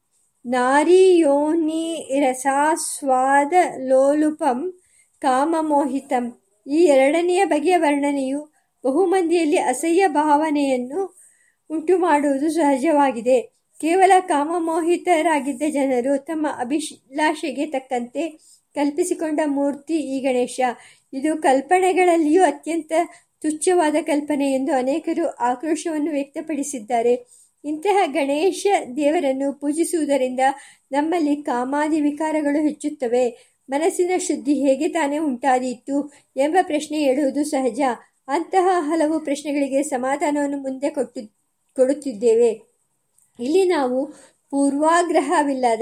ನಾರಿ 0.46 1.18
ಯೋನಿ 1.18 2.20
ರಸಾಸ್ವಾದ 2.20 3.54
ಲೋಲುಪಂ 3.78 4.80
ಕಾಮಮೋಹಿತಂ. 5.20 6.42
ಈ 6.68 6.80
ಎರಡನೆಯ 6.86 7.46
ಬಗೆಯ 7.46 7.78
ವರ್ಣನೆಯು 7.78 8.51
ಬಹುಮಂದಿಯಲ್ಲಿ 8.84 9.58
ಅಸಹ್ಯ 9.58 10.08
ಭಾವನೆಯನ್ನು 10.08 11.18
ಉಂಟು 11.70 11.98
ಮಾಡುವುದು 11.98 12.52
ಸಹಜವಾಗಿದೆ. 12.52 13.42
ಕೇವಲ 13.82 14.12
ಕಾಮಮೋಹಿತರಾಗಿದ್ದ 14.20 15.62
ಜನರು 15.70 16.18
ತಮ್ಮ 16.18 16.48
ಅಭಿಲಾಷೆಗೆ 16.60 17.66
ತಕ್ಕಂತೆ 17.66 18.28
ಕಲ್ಪಿಸಿಕೊಂಡ 18.76 19.40
ಮೂರ್ತಿ 19.46 19.94
ಈ 19.94 20.20
ಗಣೇಶ. 20.20 20.60
ಇದು 21.14 21.42
ಕಲ್ಪನೆಗಳಲ್ಲಿಯೂ 21.42 22.44
ಅತ್ಯಂತ 22.44 22.92
ತುಚ್ಛವಾದ 23.42 23.96
ಕಲ್ಪನೆ 24.02 24.52
ಎಂದು 24.52 24.74
ಅನೇಕರು 24.74 25.30
ಆಕ್ರೋಶವನ್ನು 25.30 26.12
ವ್ಯಕ್ತಪಡಿಸಿದ್ದಾರೆ. 26.12 27.14
ಇಂತಹ 27.66 28.04
ಗಣೇಶ 28.06 28.68
ದೇವರನ್ನು 28.96 29.54
ಪೂಜಿಸುವುದರಿಂದ 29.54 30.40
ನಮ್ಮಲ್ಲಿ 30.92 31.36
ಕಾಮಾದಿ 31.36 32.02
ವಿಕಾರಗಳು 32.02 32.62
ಹೆಚ್ಚುತ್ತವೆ. 32.62 33.52
ಮನಸ್ಸಿನ 33.70 34.12
ಶುದ್ಧಿ 34.18 34.54
ಹೇಗೆ 34.54 34.88
ತಾನೇ 34.88 35.18
ಉಂಟಾದೀತು 35.18 36.14
ಎಂಬ 36.38 36.56
ಪ್ರಶ್ನೆ 36.62 36.98
ಹೇಳುವುದು 36.98 37.44
ಸಹಜ. 37.44 37.82
ಅಂತಹ 38.28 38.68
ಹಲವು 38.80 39.20
ಪ್ರಶ್ನೆಗಳಿಗೆ 39.20 39.84
ಸಮಾಧಾನವನ್ನು 39.84 40.58
ಮುಂದೆ 40.58 40.90
ಕೊಟ್ಟು 40.90 41.42
ಕೊಡುತ್ತಿದ್ದೇವೆ. 41.76 42.72
ಇಲ್ಲಿ 43.40 43.68
ನಾವು 43.68 44.06
ಪೂರ್ವಾಗ್ರಹವಿಲ್ಲದ 44.50 45.82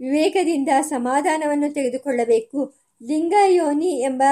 ವಿವೇಕದಿಂದ 0.00 0.68
ಸಮಾಧಾನವನ್ನು 0.80 1.72
ತೆಗೆದುಕೊಳ್ಳಬೇಕು. 1.72 2.74
ಲಿಂಗ 3.06 3.34
ಯೋನಿ 3.46 4.00
ಎಂಬ 4.00 4.22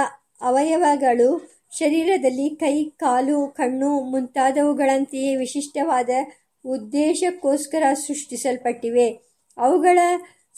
ಅವಯವಗಳು 0.41 1.57
ಶರೀರದಲ್ಲಿ 1.73 2.57
ಕೈ, 2.57 2.85
ಕಾಲು, 2.85 3.47
ಕಣ್ಣು 3.47 4.01
ಮುಂತಾದವುಗಳಂತೆಯೇ 4.01 5.37
ವಿಶಿಷ್ಟವಾದ 5.37 6.09
ಉದ್ದೇಶಕ್ಕೋಸ್ಕರ 6.65 7.83
ಸೃಷ್ಟಿಸಲ್ಪಟ್ಟಿವೆ. 7.93 9.21
ಅವುಗಳ 9.59 9.99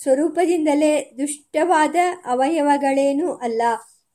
ಸ್ವರೂಪದಿಂದಲೇ 0.02 1.12
ದುಷ್ಟವಾದ 1.18 1.94
ಅವಯವಗಳೇನೂ 2.24 3.32
ಅಲ್ಲ. 3.32 3.62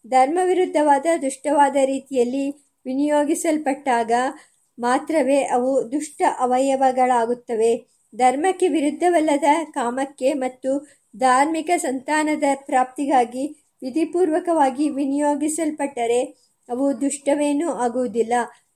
ಧರ್ಮವಿರುದ್ಧವಾದ 0.08 1.06
ದುಷ್ಟವಾದ 1.22 1.76
ರೀತಿಯಲ್ಲಿ 1.86 2.63
ವಿನಿಯೋಗಿಸಲ್ಪಟ್ಟಾಗ 2.86 4.12
ಮಾತ್ರವೇ 4.80 5.40
ಅವು 5.44 5.92
ದುಷ್ಟ 5.92 6.22
ಅವಯವಗಳಾಗುತ್ತವೆ. 6.40 7.74
ಧರ್ಮಕ್ಕೆ 8.16 8.68
ವಿರುದ್ಧವಲ್ಲದ 8.68 9.44
ಕಾಮಕ್ಕೆ 9.72 10.34
ಮತ್ತು 10.34 10.72
ಧಾರ್ಮಿಕ 11.18 11.70
ಸಂತಾನದ 11.78 12.44
ಪ್ರಾಪ್ತಿಗಾಗಿ 12.66 13.46
ವಿಧಿಪೂರ್ವಕವಾಗಿ 13.82 14.90
ವಿನಿಯೋಗಿಸಲ್ಪಟ್ಟರೆ 14.90 16.22
ಅವು 16.70 17.02
ದುಷ್ಟವೇನೂ 17.02 17.70
ಆಗುವುದಿಲ್ಲ. 17.70 18.34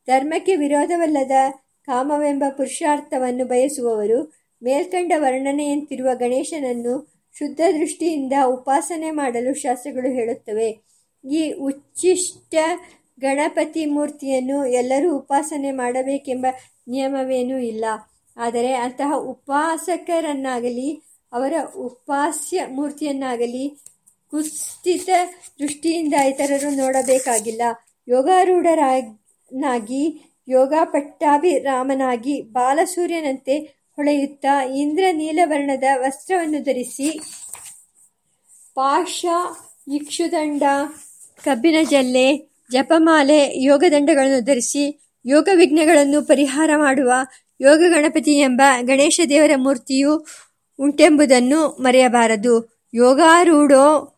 ಧರ್ಮಕ್ಕೆ 0.07 0.55
ವಿರೋಧವಲ್ಲದ 0.55 1.31
ಕಾಮವೆಂಬ 1.85 2.43
ಪುರುಷಾರ್ಥವನ್ನು 2.49 3.45
ಬಯಸುವವರು 3.45 4.19
ಮೇಲ್ಕಂಡ 4.63 5.13
ವರ್ಣನೆಯಂತಿರುವ 5.17 6.09
ಗಣೇಶನನ್ನು 6.15 6.95
ಶುದ್ಧ 7.37 7.61
ದೃಷ್ಟಿಯಿಂದ 7.79 8.33
ಉಪಾಸನೆ 8.45 9.11
ಮಾಡಲು 9.11 9.53
ಶಾಸ್ತ್ರಗಳು 9.53 10.09
ಹೇಳುತ್ತವೆ. 10.11 10.69
ಈ 11.29 11.51
ಉಚ್ಚಿಷ್ಟ 11.51 12.55
ಗಣಪತಿ 13.21 13.85
ಮೂರ್ತಿಯನ್ನು 13.85 14.65
ಎಲ್ಲರೂ 14.65 15.17
ಉಪಾಸನೆ 15.17 15.71
ಮಾಡಬೇಕೆಂಬ 15.71 16.45
ನಿಯಮವೇನೂ 16.87 17.57
ಇಲ್ಲ. 17.57 17.85
ಆದರೆ 18.37 18.73
ಅಂತಹ 18.73 19.11
ಉಪಾಸಕರನ್ನಾಗಲಿ, 19.15 20.89
ಅವರ 21.33 21.53
ಉಪಾಸ್ಯ 21.75 22.65
ಮೂರ್ತಿಯನ್ನಾಗಲಿ 22.67 23.65
ಕುಸ್ಥಿತ 24.31 25.09
ದೃಷ್ಟಿಯಿಂದ 25.59 26.13
ಇತರರು 26.13 26.69
ನೋಡಬೇಕಾಗಿಲ್ಲ. 26.75 27.61
ಯೋಗಾರೂಢರಾಗಿ 28.07 30.03
ಯೋಗ 30.47 30.73
ಪಟ್ಟಾಭಿರಾಮನಾಗಿ 30.83 32.41
ಬಾಲಸೂರ್ಯನಂತೆ 32.41 33.55
ಹೊಳೆಯುತ್ತಾ 33.95 34.53
ಇಂದ್ರ 34.63 35.03
ನೀಲವರ್ಣದ 35.11 35.83
ವಸ್ತ್ರವನ್ನು 35.95 36.59
ಧರಿಸಿ 36.63 37.09
ಪಾಶ 38.75 39.25
ಇಕ್ಷುದಂಡ, 39.87 40.63
ಕಬ್ಬಿನ 41.43 41.75
ಜಲ್ಲೆ 41.83 42.27
ಜಪಮಾಲೆ, 42.71 43.63
ಯೋಗದಂಡಗಳನ್ನು 43.63 44.45
ಧರಿಸಿ 44.45 45.09
ಯೋಗ 45.25 45.49
ವಿಘ್ನಗಳನ್ನು 45.55 46.21
ಪರಿಹಾರ 46.21 46.69
ಮಾಡುವ 46.77 47.11
ಯೋಗ 47.61 47.77
ಗಣಪತಿ 47.77 48.39
ಎಂಬ 48.39 48.61
ಗಣೇಶ 48.81 49.21
ದೇವರ 49.29 49.51
ಮೂರ್ತಿಯು 49.55 50.25
ಉಂಟೆಂಬುದನ್ನು 50.79 51.67
ಮರೆಯಬಾರದು. 51.67 52.83
ಯೋಗಾರೂಢೋ 52.93 54.13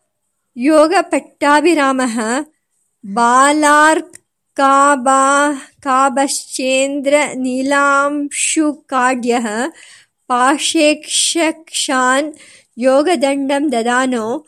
ಯೋಗ 0.56 0.94
ಪಟ್ಟಾಭಿರಾಮ 1.00 2.00
ಬಾಲಾರ್ಕ್ 3.06 4.18
ಕಾಬಾ 4.54 5.52
ಕಾಬಶ್ಚೇಂದ್ರ 5.80 7.14
ನೀಲಾಂಶುಕಾಢ್ಯ 7.34 9.38
ಪಾಶೇಕ್ಷಕ್ಷಾನ್ 10.28 12.32
ಯೋಗದಂಡಂ 12.78 13.72
ದದಾನೋ 13.72 14.46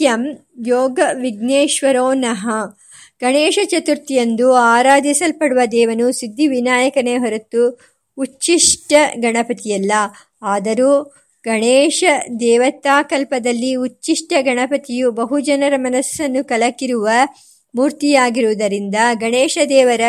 ಪಾಯಾನ್ನಿತ್ಯಂ 0.00 0.46
ಯೋಗ 0.66 1.00
ವಿಘ್ನೇಶ್ವರೋ 1.20 2.12
ನಃ. 2.12 2.44
ಗಣೇಶ 3.20 3.58
ಚತುರ್ಥಿಯಂದು 3.64 4.54
ಆರಾಧಿಸಲ್ಪಡುವ 4.54 5.60
ದೇವನು 5.72 6.12
ಸಿದ್ಧಿ 6.12 6.46
ವಿನಾಯಕನೇ 6.46 7.16
ಹೊರತು 7.16 7.80
ಉಚ್ಚಿಷ್ಟ 8.18 8.92
ಗಣಪತಿಯಲ್ಲ. 9.18 9.92
ಆದರೂ 10.42 11.14
ಗಣೇಶ 11.44 12.04
ದೇವತಾಕಲ್ಪದಲ್ಲಿ 12.40 13.74
ಉಚ್ಚಿಷ್ಟ 13.74 14.32
ಗಣಪತಿಯು 14.40 15.10
ಬಹುಜನರ 15.10 15.72
ಮನಸ್ಸನ್ನು 15.76 16.44
ಕಲಕಿರುವ 16.44 17.08
ಮೂರ್ತಿಯಾಗಿರುವುದರಿಂದ 17.74 18.94
ಗಣೇಶ 19.20 19.58
ದೇವರ 19.68 20.00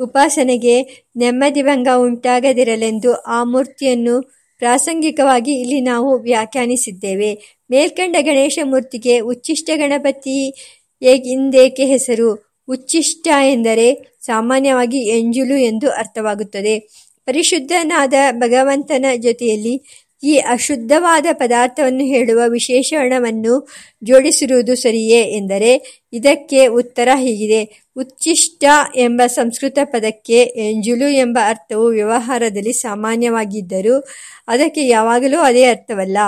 ಉಪಾಸನೆಗೆ 0.00 1.06
ನೆಮ್ಮದಿಭಂಗ 1.16 1.88
ಉಂಟಾಗದಿರಲೆಂದು 1.96 3.14
ಆ 3.14 3.44
ಮೂರ್ತಿಯನ್ನು 3.44 4.16
ಪ್ರಾಸಂಗಿಕವಾಗಿ 4.58 5.52
ಇಲ್ಲಿ 5.60 5.80
ನಾವು 5.80 6.18
ವ್ಯಾಖ್ಯಾನಿಸಿದ್ದೇವೆ. 6.22 7.57
ಮೇಲ್ಕಂಡ 7.70 8.16
ಗಣೇಶ 8.20 8.58
ಮೂರ್ತಿಗೆ 8.64 9.20
ಉಚ್ಚಿಷ್ಟ 9.20 9.70
ಗಣಪತಿ 9.76 10.54
ಎಂದೇಕೆ 11.02 11.84
ಹೆಸರು? 11.84 12.58
ಉಚ್ಚಿಷ್ಟ 12.68 13.28
ಎಂದರೆ 13.50 14.16
ಸಾಮಾನ್ಯವಾಗಿ 14.20 14.98
ಎಂಜುಲು 14.98 15.56
ಎಂದು 15.56 15.90
ಅರ್ಥವಾಗುತ್ತದೆ. 15.90 16.78
ಪರಿಶುದ್ಧನಾದ 17.26 18.14
ಭಗವಂತನ 18.30 19.04
ಜೊತೆಯಲ್ಲಿ 19.16 19.82
ಈ 20.24 20.36
ಅಶುದ್ಧವಾದ 20.36 21.26
ಪದಾರ್ಥವನ್ನು 21.32 22.04
ಹೇಳುವ 22.04 22.42
ವಿಶೇಷಣವನ್ನು 22.48 23.68
ಜೋಡಿಸಿರುವುದು 24.04 24.74
ಸರಿಯೇ 24.74 25.22
ಎಂದರೆ 25.22 26.02
ಇದಕ್ಕೆ 26.12 26.66
ಉತ್ತರ 26.66 27.08
ಹೀಗಿದೆ. 27.14 27.84
ಉಚ್ಚಿಷ್ಟ 27.96 28.64
ಎಂಬ 28.96 29.22
ಸಂಸ್ಕೃತ 29.26 29.78
ಪದಕ್ಕೆ 29.84 30.42
ಎಂಜುಲು 30.42 31.08
ಎಂಬ 31.08 31.38
ಅರ್ಥವು 31.44 31.86
ವ್ಯವಹಾರದಲ್ಲಿ 31.86 32.72
ಸಾಮಾನ್ಯವಾಗಿದ್ದರೂ 32.72 34.04
ಅದಕ್ಕೆ 34.48 34.86
ಯಾವಾಗಲೂ 34.86 35.40
ಅದೇ 35.40 35.64
ಅರ್ಥವಲ್ಲ. 35.64 36.18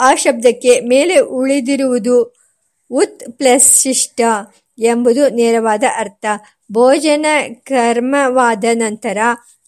ಆ 0.00 0.14
ಶಬ್ದಕ್ಕೆ 0.14 0.80
ಮೇಲೆ 0.80 1.16
ಉಳಿದಿರುವುದು 1.18 2.16
ಉತ್ 2.90 3.20
ಪ್ಲಸ್ 3.32 3.82
ಶಿಷ್ಟ 3.82 4.20
ಎಂಬುದು 4.78 5.28
ನೇರವಾದ 5.28 5.84
ಅರ್ಥ. 5.96 6.26
ಭೋಜನ 6.72 7.26
ಕರ್ಮವಾದ 7.64 8.64
ನಂತರ 8.74 9.18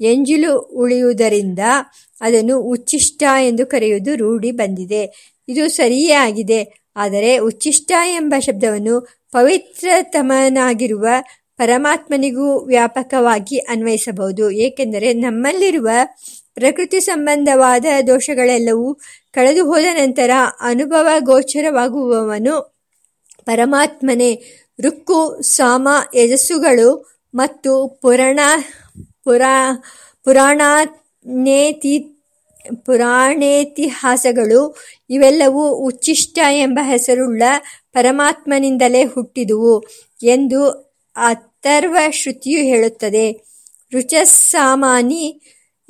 ಎಂಜಿಲು 0.00 0.52
ಉಳಿಯುವುದರಿಂದ 0.58 1.58
ಅದನ್ನು 2.20 2.56
ಉಚ್ಚಿಷ್ಟ 2.72 3.22
ಎಂದು 3.40 3.66
ಕರೆಯುವುದು 3.66 4.12
ರೂಢಿ 4.16 4.50
ಬಂದಿದೆ. 4.50 5.02
ಇದು 5.48 5.68
ಸರಿಯೇ 5.68 6.12
ಆಗಿದೆ 6.26 6.60
ಆದರೆ 6.96 7.38
ಉಚ್ಚಿಷ್ಟ 7.38 7.92
ಎಂಬ 8.06 8.34
ಶಬ್ದವನ್ನು 8.38 8.96
ಪವಿತ್ರತಮನಾಗಿರುವ 9.32 11.06
ಪರಮಾತ್ಮನಿಗೂ 11.56 12.48
ವ್ಯಾಪಕವಾಗಿ 12.64 13.58
ಅನ್ವಯಿಸಬಹುದು, 13.58 14.44
ಏಕೆಂದರೆ 14.50 15.08
ನಮ್ಮಲ್ಲಿರುವ 15.12 15.88
ಪ್ರಕೃತಿ 16.54 17.00
ಸಂಬಂಧವಾದ 17.00 17.84
ದೋಷಗಳೆಲ್ಲವೂ 18.06 18.94
ಕಳೆದು 19.32 19.66
ಹೋದ 19.66 19.84
ನಂತರ 19.92 20.30
ಅನುಭವ 20.60 21.08
ಗೋಚರವಾಗುವವನು 21.18 22.76
ಪರಮಾತ್ಮನೇ. 23.44 24.42
ರುಕ್ಕು 24.80 25.42
ಸಾಮ, 25.42 25.88
ಯಜಸ್ಸುಗಳು 26.14 27.18
ಮತ್ತು 27.34 27.98
ಪುರಾಣ, 28.02 28.40
ಪುರಾ 29.24 29.82
ಪುರಾಣೇತಿ 30.24 31.98
ಪುರಾಣೇತಿಹಾಸಗಳು 32.84 34.76
ಇವೆಲ್ಲವೂ 35.10 35.68
ಉಚ್ಚಿಷ್ಟ 35.68 36.38
ಎಂಬ 36.52 36.78
ಹೆಸರುಳ್ಳ 36.82 37.42
ಪರಮಾತ್ಮನಿಂದಲೇ 37.92 39.04
ಹುಟ್ಟಿದುವು 39.04 39.84
ಎಂದು 40.22 40.66
ಅಥರ್ವ 41.16 41.96
ಶ್ರುತಿಯು 42.10 42.58
ಹೇಳುತ್ತದೆ. 42.58 43.32
ರುಚಸ್ಸಾಮಾನಿ 43.92 45.40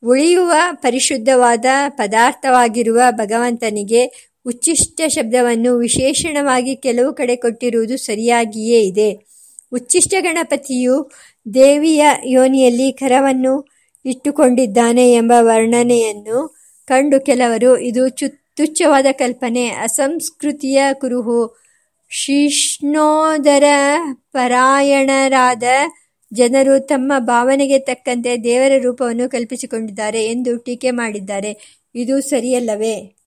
ಉಳಿಯುವ 0.04 0.54
ಪರಿಶುದ್ಧವಾದ 0.74 1.66
ಪದಾರ್ಥವಾಗಿರುವ 1.90 3.02
ಭಗವಂತನಿಗೆ 3.12 4.32
ಉಚ್ಚಿಷ್ಟ 4.46 5.02
ಶಬ್ದವನ್ನು 5.08 5.78
ವಿಶೇಷಣವಾಗಿ 5.78 6.76
ಕೆಲವು 6.76 7.14
ಕಡೆ 7.14 7.36
ಕೊಟ್ಟಿರುವುದು 7.36 7.98
ಸರಿಯಾಗಿಯೇ 7.98 8.82
ಇದೆ. 8.82 9.32
ಉಚ್ಚಿಷ್ಟ 9.74 10.14
ಗಣಪತಿಯು 10.20 11.12
ದೇವಿಯ 11.54 12.06
ಯೋನಿಯಲ್ಲಿ 12.26 12.92
ಕರವನ್ನು 12.92 13.68
ಇಟ್ಟುಕೊಂಡಿದ್ದಾನೆ 14.06 15.14
ಎಂಬ 15.14 15.34
ವರ್ಣನೆಯನ್ನು 15.40 16.56
ಕಂಡು 16.88 17.26
ಕೆಲವರು, 17.26 17.78
ಇದು 17.78 18.10
ತುಚ್ಛವಾದ 18.10 19.06
ಕಲ್ಪನೆ. 19.12 19.70
ಅಸಂಸ್ಕೃತಿಯ 19.70 20.84
ಕುರುಹು. 20.94 21.62
ಶಿಷ್ಣೋದರ 22.10 23.64
ಪರಾಯಣರಾದ 24.32 25.64
ಜನರು 26.34 26.80
ತಮ್ಮ 26.80 27.14
ಭಾವನೆಗೆ 27.20 27.80
ತಕ್ಕಂತೆ 27.80 28.38
ದೇವರ 28.44 28.72
ರೂಪವನ್ನು 28.82 29.30
ಕಲ್ಪಿಸಿಕೊಂಡಿದ್ದಾರೆ 29.30 30.26
ಎಂದು 30.26 30.58
ಟೀಕೆ 30.58 30.92
ಮಾಡಿದ್ದಾರೆ. 30.92 31.82
ಇದು 31.96 32.22
ಸರಿಯಲ್ಲವೇ? 32.22 33.16